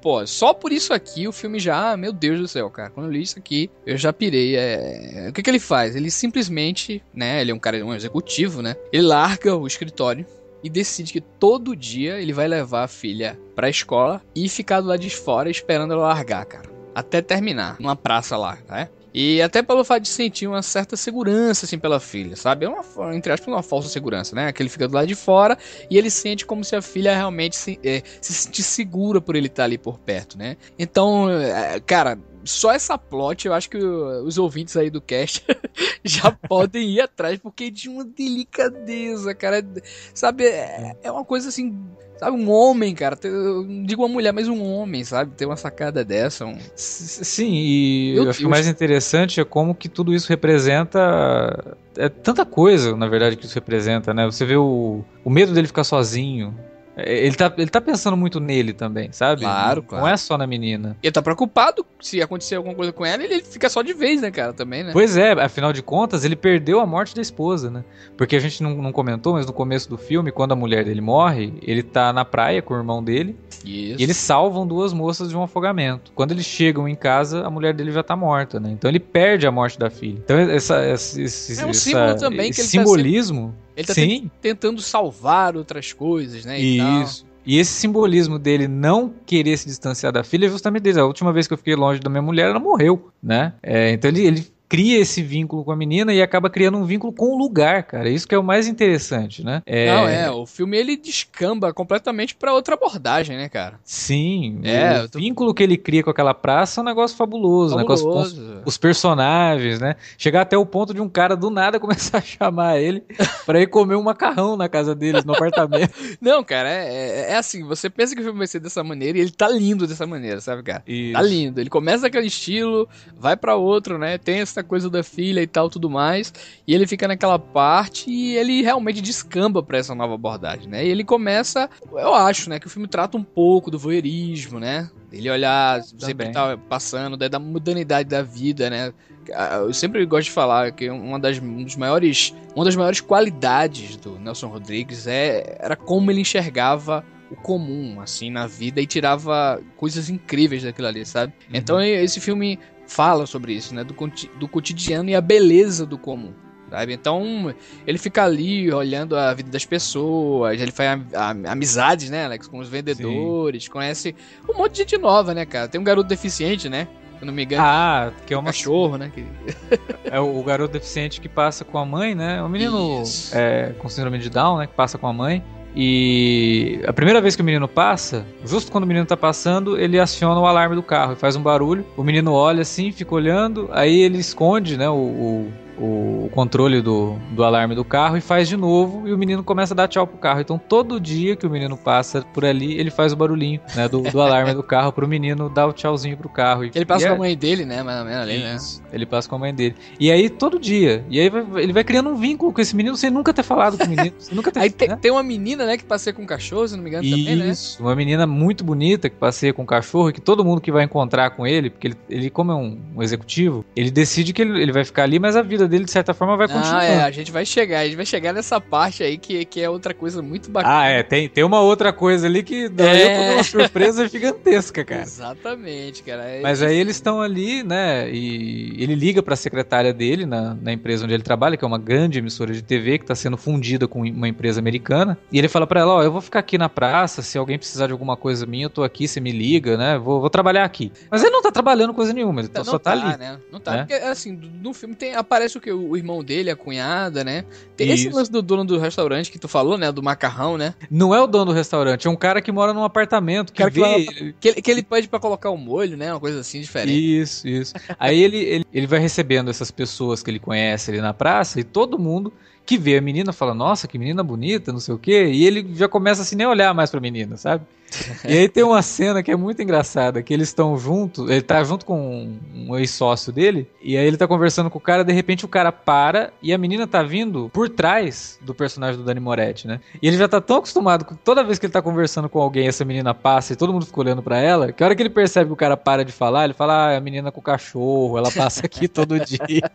Pô, 0.00 0.26
só 0.26 0.54
por 0.54 0.72
isso 0.72 0.92
aqui 0.92 1.26
o 1.26 1.32
filme 1.32 1.58
já, 1.58 1.96
meu 1.96 2.12
Deus 2.12 2.38
do 2.38 2.48
céu, 2.48 2.70
cara. 2.70 2.90
Quando 2.90 3.06
eu 3.06 3.12
li 3.12 3.22
isso 3.22 3.38
aqui, 3.38 3.70
eu 3.86 3.96
já 3.96 4.12
pirei. 4.12 4.56
É... 4.56 5.26
O 5.28 5.32
que 5.32 5.42
que 5.42 5.50
ele 5.50 5.58
faz? 5.58 5.96
Ele 5.96 6.10
simplesmente, 6.10 7.02
né? 7.12 7.40
Ele 7.40 7.50
é 7.50 7.54
um 7.54 7.58
cara, 7.58 7.84
um 7.84 7.94
executivo, 7.94 8.62
né? 8.62 8.76
Ele 8.92 9.02
larga 9.02 9.56
o 9.56 9.66
escritório 9.66 10.26
e 10.64 10.70
decide 10.70 11.12
que 11.12 11.20
todo 11.20 11.76
dia 11.76 12.18
ele 12.18 12.32
vai 12.32 12.48
levar 12.48 12.84
a 12.84 12.88
filha 12.88 13.38
pra 13.54 13.68
escola 13.68 14.22
e 14.34 14.48
ficar 14.48 14.80
do 14.80 14.88
lado 14.88 15.00
de 15.00 15.10
fora 15.10 15.50
esperando 15.50 15.92
ela 15.92 16.08
largar, 16.08 16.46
cara. 16.46 16.70
Até 16.94 17.20
terminar, 17.20 17.76
numa 17.78 17.94
praça 17.94 18.34
lá, 18.36 18.56
né? 18.66 18.88
E 19.12 19.40
até 19.42 19.62
pelo 19.62 19.84
fato 19.84 20.02
de 20.02 20.08
sentir 20.08 20.48
uma 20.48 20.62
certa 20.62 20.96
segurança, 20.96 21.66
assim, 21.66 21.78
pela 21.78 22.00
filha, 22.00 22.34
sabe? 22.34 22.64
É 22.64 22.68
uma, 22.68 23.14
entre 23.14 23.32
aspas, 23.32 23.46
uma 23.46 23.62
falsa 23.62 23.88
segurança, 23.88 24.34
né? 24.34 24.52
Que 24.52 24.60
ele 24.60 24.68
fica 24.68 24.88
do 24.88 24.94
lado 24.94 25.06
de 25.06 25.14
fora 25.14 25.56
e 25.88 25.96
ele 25.96 26.10
sente 26.10 26.44
como 26.44 26.64
se 26.64 26.74
a 26.74 26.82
filha 26.82 27.14
realmente 27.14 27.54
se, 27.54 27.78
é, 27.84 28.02
se 28.20 28.32
sentisse 28.32 28.70
segura 28.70 29.20
por 29.20 29.36
ele 29.36 29.46
estar 29.46 29.64
ali 29.64 29.78
por 29.78 29.98
perto, 29.98 30.36
né? 30.36 30.56
Então, 30.76 31.30
é, 31.30 31.78
cara, 31.78 32.18
só 32.44 32.72
essa 32.72 32.98
plot, 32.98 33.46
eu 33.46 33.54
acho 33.54 33.70
que 33.70 33.78
os 33.78 34.38
ouvintes 34.38 34.76
aí 34.76 34.90
do 34.90 35.00
cast 35.00 35.44
já 36.04 36.30
podem 36.48 36.90
ir 36.90 37.00
atrás, 37.00 37.38
porque 37.38 37.64
é 37.64 37.70
de 37.70 37.88
uma 37.88 38.04
delicadeza, 38.04 39.34
cara. 39.34 39.64
Sabe, 40.12 40.44
é, 40.44 40.94
é 41.02 41.10
uma 41.10 41.24
coisa 41.24 41.48
assim. 41.48 41.76
Sabe, 42.18 42.36
um 42.36 42.48
homem, 42.50 42.94
cara. 42.94 43.18
Eu 43.24 43.64
não 43.64 43.84
digo 43.84 44.02
uma 44.02 44.08
mulher, 44.08 44.32
mas 44.32 44.46
um 44.46 44.62
homem, 44.62 45.02
sabe? 45.02 45.32
Ter 45.32 45.46
uma 45.46 45.56
sacada 45.56 46.04
dessa. 46.04 46.46
Um... 46.46 46.56
Sim, 46.76 47.52
e 47.52 48.16
eu 48.16 48.28
acho 48.28 48.38
que 48.40 48.46
o 48.46 48.50
mais 48.50 48.68
interessante 48.68 49.40
é 49.40 49.44
como 49.44 49.74
que 49.74 49.88
tudo 49.88 50.14
isso 50.14 50.28
representa. 50.28 51.76
É 51.96 52.08
tanta 52.08 52.44
coisa, 52.44 52.96
na 52.96 53.08
verdade, 53.08 53.36
que 53.36 53.46
isso 53.46 53.54
representa, 53.54 54.14
né? 54.14 54.26
Você 54.26 54.44
vê 54.44 54.56
o, 54.56 55.04
o 55.24 55.30
medo 55.30 55.52
dele 55.52 55.66
ficar 55.66 55.84
sozinho, 55.84 56.54
ele 56.96 57.34
tá, 57.34 57.52
ele 57.58 57.70
tá 57.70 57.80
pensando 57.80 58.16
muito 58.16 58.38
nele 58.38 58.72
também, 58.72 59.08
sabe? 59.12 59.40
Claro, 59.42 59.80
não, 59.80 59.88
claro. 59.88 60.04
Não 60.04 60.12
é 60.12 60.16
só 60.16 60.38
na 60.38 60.46
menina. 60.46 60.96
Ele 61.02 61.10
tá 61.12 61.20
preocupado 61.20 61.84
se 62.00 62.22
acontecer 62.22 62.54
alguma 62.54 62.74
coisa 62.74 62.92
com 62.92 63.04
ela, 63.04 63.22
ele 63.22 63.42
fica 63.42 63.68
só 63.68 63.82
de 63.82 63.92
vez, 63.92 64.20
né, 64.22 64.30
cara, 64.30 64.52
também, 64.52 64.84
né? 64.84 64.90
Pois 64.92 65.16
é, 65.16 65.32
afinal 65.32 65.72
de 65.72 65.82
contas, 65.82 66.24
ele 66.24 66.36
perdeu 66.36 66.80
a 66.80 66.86
morte 66.86 67.14
da 67.14 67.20
esposa, 67.22 67.70
né? 67.70 67.84
Porque 68.16 68.36
a 68.36 68.40
gente 68.40 68.62
não, 68.62 68.74
não 68.76 68.92
comentou, 68.92 69.32
mas 69.34 69.46
no 69.46 69.52
começo 69.52 69.88
do 69.88 69.98
filme, 69.98 70.30
quando 70.30 70.52
a 70.52 70.56
mulher 70.56 70.84
dele 70.84 71.00
morre, 71.00 71.52
ele 71.62 71.82
tá 71.82 72.12
na 72.12 72.24
praia 72.24 72.62
com 72.62 72.74
o 72.74 72.76
irmão 72.76 73.02
dele 73.02 73.36
Isso. 73.64 74.00
e 74.00 74.02
eles 74.02 74.16
salvam 74.16 74.66
duas 74.66 74.92
moças 74.92 75.28
de 75.30 75.36
um 75.36 75.42
afogamento. 75.42 76.12
Quando 76.14 76.30
eles 76.32 76.44
chegam 76.46 76.88
em 76.88 76.94
casa, 76.94 77.44
a 77.44 77.50
mulher 77.50 77.74
dele 77.74 77.90
já 77.90 78.02
tá 78.02 78.14
morta, 78.14 78.60
né? 78.60 78.70
Então 78.70 78.88
ele 78.88 79.00
perde 79.00 79.46
a 79.46 79.50
morte 79.50 79.78
da 79.78 79.90
filha. 79.90 80.18
Então 80.24 80.36
essa, 80.38 80.76
essa, 80.76 81.20
esse, 81.20 81.60
É 81.60 81.66
um 81.66 81.70
essa- 81.70 81.80
símbolo 81.80 82.16
também 82.16 82.50
esse 82.50 82.54
que 82.54 82.60
ele 82.60 82.84
tá 82.84 82.88
simbolismo. 82.88 83.54
Ele 83.76 83.86
tá 83.86 83.94
sim, 83.94 84.30
tentando 84.40 84.80
salvar 84.80 85.56
outras 85.56 85.92
coisas, 85.92 86.44
né? 86.44 86.60
e 86.60 86.78
tal. 86.78 87.02
Isso. 87.02 87.26
E 87.46 87.58
esse 87.58 87.72
simbolismo 87.72 88.38
dele 88.38 88.66
não 88.66 89.12
querer 89.26 89.56
se 89.58 89.66
distanciar 89.66 90.10
da 90.10 90.24
filha 90.24 90.46
é 90.46 90.48
justamente 90.48 90.82
desde 90.84 91.00
a 91.00 91.04
última 91.04 91.32
vez 91.32 91.46
que 91.46 91.52
eu 91.52 91.58
fiquei 91.58 91.74
longe 91.74 92.00
da 92.00 92.08
minha 92.08 92.22
mulher, 92.22 92.48
ela 92.48 92.58
morreu, 92.58 93.10
né? 93.22 93.52
É, 93.62 93.92
então 93.92 94.10
ele, 94.10 94.26
ele 94.26 94.53
cria 94.74 94.98
esse 94.98 95.22
vínculo 95.22 95.64
com 95.64 95.70
a 95.70 95.76
menina 95.76 96.12
e 96.12 96.20
acaba 96.20 96.50
criando 96.50 96.78
um 96.78 96.84
vínculo 96.84 97.12
com 97.12 97.26
o 97.34 97.38
lugar, 97.38 97.84
cara. 97.84 98.08
Isso 98.08 98.26
que 98.26 98.34
é 98.34 98.38
o 98.38 98.42
mais 98.42 98.66
interessante, 98.66 99.44
né? 99.44 99.62
Não, 99.66 100.08
é, 100.08 100.30
o 100.30 100.44
filme 100.46 100.76
ele 100.76 100.96
descamba 100.96 101.72
completamente 101.72 102.34
pra 102.34 102.52
outra 102.52 102.74
abordagem, 102.74 103.36
né, 103.36 103.48
cara? 103.48 103.78
Sim, 103.84 104.60
É, 104.64 105.02
o 105.04 105.08
tô- 105.08 105.18
vínculo 105.20 105.54
que 105.54 105.62
ele 105.62 105.76
cria 105.76 106.02
com 106.02 106.10
aquela 106.10 106.34
praça 106.34 106.80
é 106.80 106.82
um 106.82 106.84
negócio 106.84 107.16
fabuloso, 107.16 107.76
né? 107.76 107.84
Com 107.84 107.92
os, 107.92 108.00
Fabuloso. 108.00 108.62
os 108.64 108.76
personagens, 108.76 109.78
né? 109.80 109.94
Chegar 110.18 110.40
até 110.42 110.58
o 110.58 110.66
ponto 110.66 110.92
de 110.92 111.00
um 111.00 111.08
cara 111.08 111.36
do 111.36 111.50
nada 111.50 111.78
começar 111.80 112.18
a 112.18 112.20
chamar 112.22 112.78
ele 112.80 113.04
pra 113.46 113.60
ir 113.60 113.68
comer 113.68 113.94
um 113.94 114.02
macarrão 114.02 114.56
na 114.56 114.68
casa 114.68 114.92
deles, 114.94 115.24
no 115.24 115.34
apartamento. 115.34 115.92
Não, 116.20 116.42
cara, 116.42 116.68
é, 116.68 116.86
é- 116.88 117.30
é 117.32 117.36
assim, 117.36 117.62
você 117.64 117.88
pensa 117.88 118.14
que 118.14 118.20
o 118.20 118.24
filme 118.24 118.38
vai 118.38 118.46
ser 118.48 118.58
dessa 118.58 118.82
maneira 118.82 119.18
e 119.18 119.20
ele 119.20 119.30
tá 119.30 119.48
lindo 119.48 119.86
dessa 119.86 120.06
maneira, 120.06 120.40
sabe, 120.40 120.62
cara? 120.64 120.82
Isso. 120.86 121.12
Tá 121.12 121.22
lindo. 121.22 121.60
Ele 121.60 121.70
começa 121.70 122.02
daquele 122.02 122.26
estilo, 122.26 122.88
vai 123.16 123.36
pra 123.36 123.54
outro, 123.54 123.98
né? 123.98 124.18
Tem 124.18 124.40
essa 124.40 124.63
coisa 124.64 124.90
da 124.90 125.02
filha 125.02 125.40
e 125.40 125.46
tal, 125.46 125.68
tudo 125.68 125.88
mais. 125.88 126.32
E 126.66 126.74
ele 126.74 126.86
fica 126.86 127.06
naquela 127.06 127.38
parte 127.38 128.10
e 128.10 128.36
ele 128.36 128.62
realmente 128.62 129.00
descamba 129.00 129.62
pra 129.62 129.78
essa 129.78 129.94
nova 129.94 130.14
abordagem, 130.14 130.68
né? 130.68 130.84
E 130.84 130.88
ele 130.88 131.04
começa, 131.04 131.68
eu 131.92 132.14
acho, 132.14 132.50
né? 132.50 132.58
Que 132.58 132.66
o 132.66 132.70
filme 132.70 132.88
trata 132.88 133.16
um 133.16 133.22
pouco 133.22 133.70
do 133.70 133.78
voyeurismo, 133.78 134.58
né? 134.58 134.90
Ele 135.12 135.30
olhar, 135.30 135.80
sempre 135.82 136.30
tá 136.30 136.56
passando, 136.68 137.16
da, 137.16 137.28
da 137.28 137.38
modernidade 137.38 138.08
da 138.08 138.22
vida, 138.22 138.68
né? 138.68 138.92
Ah, 139.32 139.58
Eu 139.58 139.72
sempre 139.72 140.04
gosto 140.04 140.24
de 140.24 140.32
falar 140.32 140.72
que 140.72 140.90
uma 140.90 141.20
das, 141.20 141.38
um 141.38 141.62
dos 141.62 141.76
maiores, 141.76 142.34
uma 142.54 142.64
das 142.64 142.74
maiores 142.74 143.00
qualidades 143.00 143.96
do 143.96 144.18
Nelson 144.18 144.48
Rodrigues 144.48 145.06
é, 145.06 145.56
era 145.60 145.76
como 145.76 146.10
ele 146.10 146.20
enxergava 146.20 147.04
o 147.30 147.36
comum, 147.36 148.00
assim, 148.00 148.30
na 148.30 148.46
vida 148.46 148.80
e 148.80 148.86
tirava 148.86 149.60
coisas 149.76 150.10
incríveis 150.10 150.62
daquilo 150.62 150.88
ali, 150.88 151.04
sabe? 151.04 151.32
Uhum. 151.48 151.56
Então 151.56 151.82
esse 151.82 152.20
filme 152.20 152.58
fala 152.86 153.26
sobre 153.26 153.52
isso, 153.52 153.74
né? 153.74 153.84
Do, 153.84 153.94
do 154.38 154.48
cotidiano 154.48 155.08
e 155.10 155.14
a 155.14 155.20
beleza 155.20 155.84
do 155.86 155.98
comum. 155.98 156.32
Sabe? 156.70 156.92
Então, 156.92 157.54
ele 157.86 157.98
fica 157.98 158.24
ali 158.24 158.72
olhando 158.72 159.16
a 159.16 159.32
vida 159.32 159.48
das 159.50 159.64
pessoas, 159.64 160.60
ele 160.60 160.72
faz 160.72 161.00
amizades, 161.46 162.10
né, 162.10 162.24
Alex, 162.24 162.48
com 162.48 162.58
os 162.58 162.68
vendedores, 162.68 163.68
conhece 163.68 164.14
um 164.48 164.56
monte 164.58 164.72
de 164.72 164.78
gente 164.78 164.98
nova, 164.98 165.34
né, 165.34 165.44
cara? 165.46 165.68
Tem 165.68 165.80
um 165.80 165.84
garoto 165.84 166.08
deficiente, 166.08 166.68
né? 166.68 166.88
Se 167.20 167.24
não 167.24 167.32
me 167.32 167.44
engano, 167.44 167.62
Ah, 167.64 168.12
que 168.26 168.34
é 168.34 168.38
um 168.38 168.42
cachorro, 168.42 168.96
né? 168.96 169.12
que- 169.14 169.24
É 170.10 170.18
o, 170.18 170.42
garoto 170.42 170.72
deficiente 170.72 171.20
que 171.20 171.28
passa 171.28 171.64
com 171.64 171.78
a 171.78 171.84
mãe, 171.84 172.14
né? 172.14 172.42
O 172.42 172.48
menino 172.48 173.02
Isso. 173.02 173.36
é, 173.36 173.72
com 173.78 173.88
síndrome 173.88 174.18
de 174.18 174.28
Down, 174.28 174.58
né? 174.58 174.66
Que 174.66 174.74
passa 174.74 174.98
com 174.98 175.06
a 175.06 175.12
mãe. 175.12 175.44
E 175.76 176.80
a 176.86 176.92
primeira 176.92 177.20
vez 177.20 177.34
que 177.34 177.42
o 177.42 177.44
menino 177.44 177.66
passa, 177.66 178.24
justo 178.44 178.70
quando 178.70 178.84
o 178.84 178.86
menino 178.86 179.04
tá 179.06 179.16
passando, 179.16 179.76
ele 179.78 179.98
aciona 179.98 180.40
o 180.40 180.46
alarme 180.46 180.76
do 180.76 180.82
carro 180.82 181.14
e 181.14 181.16
faz 181.16 181.34
um 181.34 181.42
barulho. 181.42 181.84
O 181.96 182.04
menino 182.04 182.32
olha 182.32 182.62
assim, 182.62 182.92
fica 182.92 183.14
olhando, 183.14 183.68
aí 183.72 184.00
ele 184.00 184.18
esconde, 184.18 184.76
né? 184.76 184.88
O, 184.88 184.94
o, 184.94 185.52
o 185.78 186.28
controle 186.32 186.80
do, 186.80 187.16
do 187.32 187.42
alarme 187.44 187.74
do 187.74 187.84
carro 187.84 188.16
e 188.16 188.20
faz 188.20 188.48
de 188.48 188.56
novo. 188.56 189.06
E 189.08 189.12
o 189.12 189.18
menino 189.18 189.42
começa 189.42 189.74
a 189.74 189.76
dar 189.76 189.88
tchau 189.88 190.06
pro 190.06 190.18
carro. 190.18 190.40
Então 190.40 190.58
todo 190.58 191.00
dia 191.00 191.36
que 191.36 191.46
o 191.46 191.50
menino 191.50 191.76
passa 191.76 192.22
por 192.32 192.44
ali, 192.44 192.78
ele 192.78 192.90
faz 192.90 193.12
o 193.12 193.16
barulhinho, 193.16 193.60
né? 193.74 193.88
Do, 193.88 194.02
do 194.02 194.20
alarme 194.20 194.54
do 194.54 194.62
carro 194.62 194.92
pro 194.92 195.06
menino 195.08 195.48
dar 195.48 195.66
o 195.66 195.72
tchauzinho 195.72 196.16
pro 196.16 196.28
carro. 196.28 196.64
E, 196.64 196.70
Ele 196.74 196.84
passa 196.84 197.04
e 197.04 197.08
com 197.08 197.12
é- 197.14 197.16
a 197.16 197.18
mãe 197.18 197.36
dele, 197.36 197.64
né? 197.64 197.82
Mais 197.82 197.98
ou 198.00 198.04
menos 198.04 198.20
ali, 198.22 198.38
né? 198.38 198.54
isso. 198.56 198.82
Ele 198.92 199.06
passa 199.06 199.28
com 199.28 199.36
a 199.36 199.38
mãe 199.38 199.54
dele. 199.54 199.74
E 199.98 200.10
aí, 200.10 200.28
todo 200.30 200.58
dia. 200.58 201.04
E 201.08 201.18
aí, 201.20 201.28
vai- 201.28 201.44
ele 201.62 201.72
vai 201.72 201.84
criando 201.84 202.08
um 202.10 202.16
vínculo 202.16 202.52
com 202.52 202.60
esse 202.60 202.74
menino 202.76 202.96
sem 202.96 203.10
nunca 203.10 203.32
ter 203.32 203.42
falado 203.42 203.76
com 203.78 203.84
o 203.84 203.88
menino. 203.88 204.14
Nunca 204.32 204.50
ter 204.52 204.60
Aí 204.64 204.70
tem, 204.70 204.88
né? 204.88 204.98
tem 205.00 205.10
uma 205.10 205.22
menina, 205.22 205.66
né, 205.66 205.76
que 205.76 205.84
passeia 205.84 206.14
com 206.14 206.22
um 206.22 206.26
cachorro, 206.26 206.68
se 206.68 206.76
não 206.76 206.82
me 206.82 206.90
engano, 206.90 207.08
também, 207.08 207.36
né? 207.36 207.48
Isso, 207.50 207.82
uma 207.82 207.94
menina 207.94 208.26
muito 208.26 208.64
bonita 208.64 209.08
que 209.10 209.16
passeia 209.16 209.52
com 209.52 209.62
o 209.62 209.66
cachorro 209.66 210.10
e 210.10 210.12
que 210.12 210.20
todo 210.20 210.44
mundo 210.44 210.60
que 210.60 210.70
vai 210.72 210.84
encontrar 210.84 211.30
com 211.30 211.46
ele, 211.46 211.70
porque 211.70 211.88
ele, 211.88 211.96
ele 212.08 212.30
como 212.30 212.52
é 212.52 212.54
um, 212.54 212.78
um 212.96 213.02
executivo, 213.02 213.64
ele 213.76 213.90
decide 213.90 214.32
que 214.32 214.42
ele, 214.42 214.60
ele 214.62 214.72
vai 214.72 214.84
ficar 214.84 215.02
ali, 215.02 215.18
mas 215.18 215.36
a 215.36 215.42
vida 215.42 215.63
dele, 215.68 215.84
de 215.84 215.90
certa 215.90 216.12
forma, 216.14 216.36
vai 216.36 216.46
Ah, 216.46 216.48
continuar. 216.52 216.84
é, 216.84 217.02
a 217.02 217.10
gente 217.10 217.30
vai 217.32 217.44
chegar, 217.44 217.80
a 217.80 217.84
gente 217.84 217.96
vai 217.96 218.06
chegar 218.06 218.32
nessa 218.32 218.60
parte 218.60 219.02
aí 219.02 219.16
que, 219.18 219.44
que 219.44 219.60
é 219.60 219.68
outra 219.70 219.92
coisa 219.94 220.22
muito 220.22 220.50
bacana. 220.50 220.80
Ah, 220.80 220.86
é, 220.88 221.02
tem, 221.02 221.28
tem 221.28 221.44
uma 221.44 221.60
outra 221.60 221.92
coisa 221.92 222.26
ali 222.26 222.42
que 222.42 222.68
dá 222.68 222.84
É. 222.84 223.32
uma 223.34 223.42
surpresa 223.42 224.06
gigantesca, 224.08 224.84
cara. 224.84 225.02
Exatamente, 225.02 226.02
cara. 226.02 226.22
É 226.24 226.40
Mas 226.40 226.58
isso. 226.58 226.68
aí 226.68 226.76
eles 226.76 226.96
estão 226.96 227.20
ali, 227.20 227.62
né? 227.62 228.10
E 228.10 228.76
ele 228.82 228.94
liga 228.94 229.22
pra 229.22 229.36
secretária 229.36 229.92
dele 229.92 230.26
na, 230.26 230.54
na 230.54 230.72
empresa 230.72 231.04
onde 231.04 231.14
ele 231.14 231.22
trabalha, 231.22 231.56
que 231.56 231.64
é 231.64 231.68
uma 231.68 231.78
grande 231.78 232.18
emissora 232.18 232.52
de 232.52 232.62
TV 232.62 232.98
que 232.98 233.04
tá 233.06 233.14
sendo 233.14 233.36
fundida 233.36 233.86
com 233.88 234.00
uma 234.02 234.28
empresa 234.28 234.60
americana. 234.60 235.18
E 235.32 235.38
ele 235.38 235.48
fala 235.48 235.66
pra 235.66 235.80
ela: 235.80 235.94
Ó, 235.94 236.02
eu 236.02 236.12
vou 236.12 236.20
ficar 236.20 236.38
aqui 236.40 236.56
na 236.58 236.68
praça. 236.68 237.22
Se 237.22 237.36
alguém 237.38 237.58
precisar 237.58 237.86
de 237.86 237.92
alguma 237.92 238.16
coisa 238.16 238.46
minha, 238.46 238.66
eu 238.66 238.70
tô 238.70 238.82
aqui. 238.82 239.08
Você 239.08 239.20
me 239.20 239.32
liga, 239.32 239.76
né? 239.76 239.98
Vou, 239.98 240.20
vou 240.20 240.30
trabalhar 240.30 240.64
aqui. 240.64 240.92
Mas 241.10 241.22
ele 241.22 241.30
não 241.32 241.42
tá 241.42 241.50
trabalhando 241.50 241.94
coisa 241.94 242.12
nenhuma, 242.12 242.40
ele 242.40 242.50
Não 242.54 242.64
só 242.64 242.78
tá, 242.78 242.92
ali. 242.92 243.18
né? 243.18 243.38
Não 243.52 243.60
tá, 243.60 243.72
né? 243.72 243.78
porque 243.86 243.94
assim, 243.94 244.32
no 244.62 244.72
filme 244.72 244.94
tem, 244.94 245.14
aparece 245.14 245.53
o 245.58 245.60
que? 245.60 245.72
O 245.72 245.96
irmão 245.96 246.22
dele, 246.22 246.50
a 246.50 246.56
cunhada, 246.56 247.24
né? 247.24 247.44
Tem 247.76 247.90
esse 247.90 248.08
Isso. 248.08 248.16
lance 248.16 248.30
do 248.30 248.42
dono 248.42 248.64
do 248.64 248.78
restaurante 248.78 249.30
que 249.30 249.38
tu 249.38 249.48
falou, 249.48 249.76
né? 249.76 249.90
Do 249.90 250.02
macarrão, 250.02 250.56
né? 250.56 250.74
Não 250.90 251.14
é 251.14 251.20
o 251.20 251.26
dono 251.26 251.46
do 251.46 251.52
restaurante, 251.52 252.06
é 252.06 252.10
um 252.10 252.16
cara 252.16 252.40
que 252.40 252.52
mora 252.52 252.72
num 252.72 252.84
apartamento 252.84 253.52
que 253.52 253.58
Cara 253.58 253.70
que 253.70 253.80
vê. 253.80 254.34
Que 254.40 254.48
ele, 254.48 254.62
que 254.62 254.70
ele 254.70 254.82
pede 254.82 255.08
pra 255.08 255.18
colocar 255.18 255.50
o 255.50 255.56
molho, 255.56 255.96
né? 255.96 256.12
Uma 256.12 256.20
coisa 256.20 256.40
assim 256.40 256.60
diferente. 256.60 257.20
Isso, 257.20 257.46
isso. 257.48 257.74
Aí 257.98 258.20
ele, 258.22 258.38
ele, 258.38 258.64
ele 258.72 258.86
vai 258.86 258.98
recebendo 258.98 259.50
essas 259.50 259.70
pessoas 259.70 260.22
que 260.22 260.30
ele 260.30 260.38
conhece 260.38 260.90
ali 260.90 261.00
na 261.00 261.14
praça 261.14 261.60
e 261.60 261.64
todo 261.64 261.98
mundo 261.98 262.32
que 262.64 262.78
vê 262.78 262.96
a 262.96 263.00
menina 263.00 263.32
fala, 263.32 263.54
nossa, 263.54 263.86
que 263.86 263.98
menina 263.98 264.22
bonita, 264.22 264.72
não 264.72 264.80
sei 264.80 264.94
o 264.94 264.98
quê, 264.98 265.26
e 265.26 265.46
ele 265.46 265.74
já 265.74 265.88
começa 265.88 266.22
assim 266.22 266.36
nem 266.36 266.46
olhar 266.46 266.72
mais 266.74 266.90
pra 266.90 267.00
menina, 267.00 267.36
sabe? 267.36 267.64
E 268.24 268.38
aí 268.38 268.48
tem 268.48 268.64
uma 268.64 268.82
cena 268.82 269.22
que 269.22 269.30
é 269.30 269.36
muito 269.36 269.62
engraçada, 269.62 270.22
que 270.22 270.32
eles 270.32 270.48
estão 270.48 270.76
juntos, 270.76 271.28
ele 271.30 271.42
tá 271.42 271.62
junto 271.62 271.84
com 271.84 272.00
um, 272.00 272.38
um 272.68 272.78
ex-sócio 272.78 273.32
dele, 273.32 273.68
e 273.82 273.96
aí 273.96 274.06
ele 274.06 274.16
tá 274.16 274.26
conversando 274.26 274.70
com 274.70 274.78
o 274.78 274.80
cara, 274.80 275.04
de 275.04 275.12
repente 275.12 275.44
o 275.44 275.48
cara 275.48 275.70
para 275.70 276.32
e 276.42 276.52
a 276.52 276.58
menina 276.58 276.86
tá 276.86 277.02
vindo 277.02 277.50
por 277.52 277.68
trás 277.68 278.38
do 278.40 278.54
personagem 278.54 278.96
do 278.96 279.04
Dani 279.04 279.20
Moretti, 279.20 279.66
né? 279.66 279.80
E 280.00 280.08
ele 280.08 280.16
já 280.16 280.26
tá 280.26 280.40
tão 280.40 280.56
acostumado 280.56 281.04
que 281.04 281.14
toda 281.16 281.44
vez 281.44 281.58
que 281.58 281.66
ele 281.66 281.72
tá 281.72 281.82
conversando 281.82 282.28
com 282.28 282.40
alguém, 282.40 282.66
essa 282.66 282.84
menina 282.84 283.14
passa 283.14 283.52
e 283.52 283.56
todo 283.56 283.72
mundo 283.72 283.86
fica 283.86 284.00
olhando 284.00 284.22
pra 284.22 284.38
ela, 284.38 284.72
que 284.72 284.82
a 284.82 284.86
hora 284.86 284.96
que 284.96 285.02
ele 285.02 285.10
percebe 285.10 285.46
que 285.46 285.52
o 285.52 285.56
cara 285.56 285.76
para 285.76 286.04
de 286.04 286.12
falar, 286.12 286.44
ele 286.44 286.54
fala, 286.54 286.88
ah, 286.88 286.92
é 286.92 286.96
a 286.96 287.00
menina 287.00 287.30
com 287.30 287.40
o 287.40 287.42
cachorro, 287.42 288.18
ela 288.18 288.30
passa 288.30 288.64
aqui 288.64 288.88
todo 288.88 289.20
dia. 289.20 289.70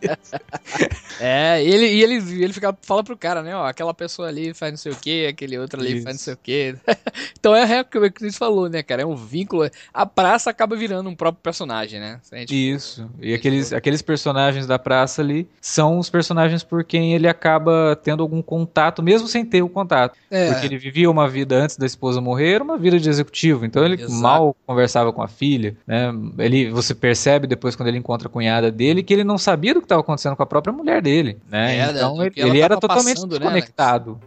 É, 1.20 1.62
e 1.62 1.68
ele, 1.68 1.86
e 1.86 2.02
ele, 2.02 2.14
e 2.18 2.44
ele 2.44 2.52
fica, 2.52 2.76
fala 2.82 3.04
pro 3.04 3.16
cara, 3.16 3.42
né? 3.42 3.54
Ó, 3.54 3.64
aquela 3.66 3.94
pessoa 3.94 4.28
ali 4.28 4.54
faz 4.54 4.72
não 4.72 4.78
sei 4.78 4.92
o 4.92 4.96
que, 4.96 5.26
aquele 5.26 5.58
outro 5.58 5.80
ali 5.80 5.94
Isso. 5.94 6.02
faz 6.04 6.16
não 6.16 6.20
sei 6.20 6.34
o 6.34 6.36
que. 6.36 6.74
então 7.38 7.54
é 7.54 7.64
real 7.64 7.84
que 7.84 7.98
o 7.98 8.12
Cris 8.12 8.36
falou, 8.36 8.68
né, 8.68 8.82
cara? 8.82 9.02
É 9.02 9.06
um 9.06 9.14
vínculo. 9.14 9.68
A 9.92 10.06
praça 10.06 10.50
acaba 10.50 10.76
virando 10.76 11.08
um 11.08 11.14
próprio 11.14 11.42
personagem, 11.42 12.00
né? 12.00 12.20
Gente- 12.32 12.54
Isso. 12.72 13.10
E 13.20 13.34
aqueles, 13.34 13.72
aqueles 13.72 14.02
personagens 14.02 14.66
da 14.66 14.78
praça 14.78 15.22
ali 15.22 15.48
são 15.60 15.98
os 15.98 16.10
personagens 16.10 16.62
por 16.62 16.84
quem 16.84 17.14
ele 17.14 17.28
acaba 17.28 17.98
tendo 18.02 18.22
algum 18.22 18.42
contato, 18.42 19.02
mesmo 19.02 19.28
sem 19.28 19.44
ter 19.44 19.62
o 19.62 19.68
contato. 19.68 20.16
É. 20.30 20.52
Porque 20.52 20.66
ele 20.66 20.78
vivia 20.78 21.10
uma 21.10 21.28
vida 21.28 21.56
antes 21.56 21.76
da 21.76 21.86
esposa 21.86 22.20
morrer, 22.20 22.62
uma 22.62 22.78
vida 22.78 22.98
de 22.98 23.08
executivo. 23.08 23.64
Então 23.64 23.84
ele 23.84 23.94
Exato. 23.94 24.12
mal 24.12 24.56
conversava 24.66 25.12
com 25.12 25.22
a 25.22 25.28
filha, 25.28 25.76
né? 25.86 26.12
Ele, 26.38 26.70
você 26.70 26.94
percebe 26.94 27.46
depois 27.46 27.76
quando 27.76 27.88
ele 27.88 27.98
encontra 27.98 28.28
a 28.28 28.30
cunhada 28.30 28.70
dele 28.70 29.02
que 29.02 29.12
ele 29.12 29.24
não 29.24 29.38
sabia 29.38 29.74
do 29.74 29.80
que 29.80 29.86
estava 29.86 30.00
acontecendo 30.00 30.36
com 30.36 30.42
a 30.42 30.46
própria 30.46 30.72
mulher 30.72 31.02
dele, 31.02 31.38
né? 31.48 31.78
É, 31.78 31.90
então 31.90 32.14
do 32.16 32.24
ele, 32.24 32.32
ele 32.36 32.60
era 32.60 32.69
tava 32.76 32.80
totalmente 32.80 33.16
passando, 33.16 33.32
né, 33.32 33.38
desconectado. 33.38 34.20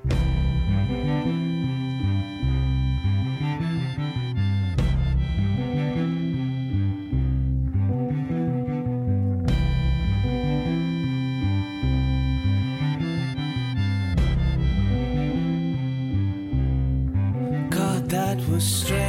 God, 17.69 18.09
that 18.09 18.37
was 18.49 18.63
strange 18.63 19.02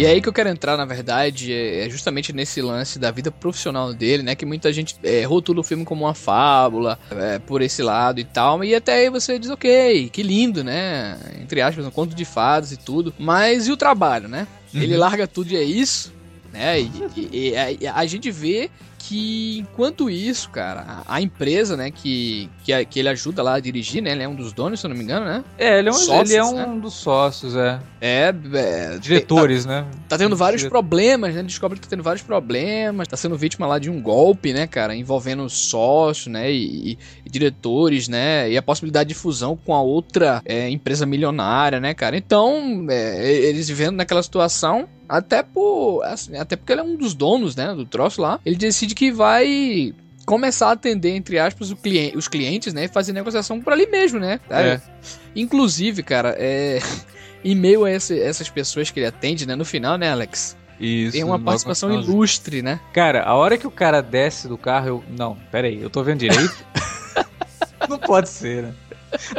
E 0.00 0.06
é 0.06 0.12
aí 0.12 0.22
que 0.22 0.28
eu 0.30 0.32
quero 0.32 0.48
entrar, 0.48 0.78
na 0.78 0.86
verdade, 0.86 1.52
é, 1.52 1.84
é 1.84 1.90
justamente 1.90 2.32
nesse 2.32 2.62
lance 2.62 2.98
da 2.98 3.10
vida 3.10 3.30
profissional 3.30 3.92
dele, 3.92 4.22
né? 4.22 4.34
Que 4.34 4.46
muita 4.46 4.72
gente 4.72 4.96
é, 5.02 5.24
rotula 5.24 5.60
o 5.60 5.62
filme 5.62 5.84
como 5.84 6.06
uma 6.06 6.14
fábula, 6.14 6.98
é, 7.10 7.38
por 7.38 7.60
esse 7.60 7.82
lado 7.82 8.18
e 8.18 8.24
tal. 8.24 8.64
E 8.64 8.74
até 8.74 8.94
aí 8.94 9.10
você 9.10 9.38
diz, 9.38 9.50
ok, 9.50 10.08
que 10.08 10.22
lindo, 10.22 10.64
né? 10.64 11.18
Entre 11.42 11.60
aspas, 11.60 11.84
um 11.84 11.90
conto 11.90 12.14
de 12.14 12.24
fadas 12.24 12.72
e 12.72 12.78
tudo. 12.78 13.12
Mas 13.18 13.68
e 13.68 13.72
o 13.72 13.76
trabalho, 13.76 14.26
né? 14.26 14.48
Uhum. 14.72 14.80
Ele 14.80 14.96
larga 14.96 15.26
tudo 15.26 15.52
e 15.52 15.56
é 15.56 15.62
isso, 15.62 16.14
né? 16.50 16.80
E, 16.80 16.90
e, 17.14 17.52
e 17.82 17.86
a, 17.86 17.96
a 17.96 18.06
gente 18.06 18.30
vê 18.30 18.70
que 19.10 19.58
enquanto 19.58 20.08
isso, 20.08 20.48
cara, 20.50 21.02
a, 21.04 21.20
empresa, 21.20 21.76
né, 21.76 21.90
que, 21.90 22.48
que, 22.62 22.84
que, 22.84 23.00
ele 23.00 23.08
ajuda 23.08 23.42
lá 23.42 23.54
a 23.54 23.60
dirigir, 23.60 24.00
né, 24.00 24.12
ele 24.12 24.22
é 24.22 24.28
um 24.28 24.36
dos 24.36 24.52
donos, 24.52 24.78
se 24.78 24.86
eu 24.86 24.88
não 24.88 24.96
me 24.96 25.02
engano, 25.02 25.26
né? 25.26 25.42
É, 25.58 25.80
ele 25.80 25.88
é 25.88 25.90
um, 25.90 25.94
sócios, 25.94 26.30
ele 26.30 26.38
é 26.38 26.44
um 26.44 26.54
né? 26.54 26.80
dos 26.80 26.94
sócios, 26.94 27.56
é. 27.56 27.80
É, 28.00 28.32
é 28.54 28.98
diretores, 28.98 29.66
tá, 29.66 29.82
né? 29.82 29.90
Tá 30.08 30.16
tendo 30.16 30.36
vários 30.36 30.60
Dire... 30.60 30.70
problemas, 30.70 31.34
né? 31.34 31.40
Ele 31.40 31.48
descobre 31.48 31.80
que 31.80 31.88
tá 31.88 31.90
tendo 31.90 32.04
vários 32.04 32.22
problemas, 32.22 33.08
tá 33.08 33.16
sendo 33.16 33.36
vítima 33.36 33.66
lá 33.66 33.80
de 33.80 33.90
um 33.90 34.00
golpe, 34.00 34.52
né, 34.52 34.68
cara, 34.68 34.94
envolvendo 34.94 35.48
sócios, 35.50 36.28
né, 36.28 36.52
e, 36.52 36.96
e 37.26 37.28
diretores, 37.28 38.06
né, 38.06 38.48
e 38.48 38.56
a 38.56 38.62
possibilidade 38.62 39.08
de 39.08 39.14
fusão 39.16 39.56
com 39.56 39.74
a 39.74 39.82
outra 39.82 40.40
é, 40.44 40.70
empresa 40.70 41.04
milionária, 41.04 41.80
né, 41.80 41.94
cara. 41.94 42.16
Então, 42.16 42.86
é, 42.88 43.28
eles 43.28 43.68
vivendo 43.68 43.96
naquela 43.96 44.22
situação, 44.22 44.88
até 45.10 45.42
por. 45.42 46.04
Assim, 46.04 46.36
até 46.36 46.54
porque 46.54 46.72
ele 46.72 46.80
é 46.80 46.84
um 46.84 46.96
dos 46.96 47.14
donos, 47.14 47.56
né? 47.56 47.74
Do 47.74 47.84
troço 47.84 48.22
lá. 48.22 48.38
Ele 48.46 48.56
decide 48.56 48.94
que 48.94 49.10
vai 49.10 49.92
começar 50.24 50.68
a 50.68 50.72
atender, 50.72 51.10
entre 51.10 51.38
aspas, 51.38 51.72
cliente, 51.74 52.16
os 52.16 52.28
clientes, 52.28 52.72
né? 52.72 52.84
E 52.84 52.88
fazer 52.88 53.12
negociação 53.12 53.60
por 53.60 53.72
ali 53.72 53.86
mesmo, 53.86 54.20
né? 54.20 54.38
É. 54.48 54.80
Inclusive, 55.34 56.04
cara, 56.04 56.36
é. 56.38 56.78
em 57.44 57.56
meio 57.56 57.84
a 57.84 57.90
esse, 57.90 58.20
essas 58.20 58.48
pessoas 58.48 58.90
que 58.90 59.00
ele 59.00 59.06
atende, 59.06 59.46
né? 59.46 59.56
No 59.56 59.64
final, 59.64 59.98
né, 59.98 60.10
Alex? 60.10 60.56
Isso. 60.78 61.12
Tem 61.12 61.24
uma 61.24 61.38
participação 61.38 61.92
ilustre, 61.92 62.62
né? 62.62 62.80
Cara, 62.92 63.24
a 63.24 63.34
hora 63.34 63.58
que 63.58 63.66
o 63.66 63.70
cara 63.70 64.00
desce 64.00 64.46
do 64.46 64.56
carro, 64.56 64.86
eu. 64.86 65.04
Não, 65.10 65.36
pera 65.50 65.66
aí, 65.66 65.82
eu 65.82 65.90
tô 65.90 66.02
vendo 66.04 66.20
direito? 66.20 66.64
Não 67.88 67.98
pode 67.98 68.28
ser, 68.28 68.62
né? 68.62 68.74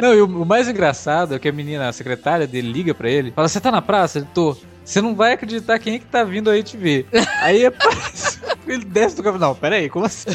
Não, 0.00 0.12
e 0.14 0.20
o, 0.20 0.26
o, 0.26 0.44
mais 0.44 0.68
engraçado 0.68 1.34
é 1.34 1.38
que 1.38 1.48
a 1.48 1.52
menina, 1.52 1.88
a 1.88 1.92
secretária 1.92 2.46
dele, 2.46 2.70
liga 2.70 2.94
para 2.94 3.08
ele, 3.10 3.30
fala: 3.30 3.48
Você 3.48 3.60
tá 3.60 3.70
na 3.70 3.80
praça? 3.80 4.18
Ele 4.18 4.28
tô. 4.34 4.54
Você 4.84 5.00
não 5.00 5.14
vai 5.14 5.32
acreditar 5.32 5.78
quem 5.78 5.94
é 5.94 5.98
que 5.98 6.06
tá 6.06 6.24
vindo 6.24 6.50
aí 6.50 6.62
te 6.62 6.76
ver. 6.76 7.06
Aí 7.40 7.64
aparece. 7.66 8.40
ele 8.66 8.84
desce 8.84 9.16
do 9.16 9.22
carro. 9.22 9.38
Não, 9.38 9.54
pera 9.54 9.76
aí, 9.76 9.88
como 9.88 10.06
assim? 10.06 10.30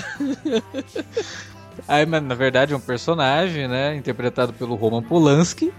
Aí, 1.87 2.05
mas 2.05 2.23
na 2.23 2.35
verdade 2.35 2.73
é 2.73 2.77
um 2.77 2.81
personagem, 2.81 3.67
né? 3.67 3.95
Interpretado 3.95 4.53
pelo 4.53 4.75
Roman 4.75 5.01
Polanski. 5.01 5.71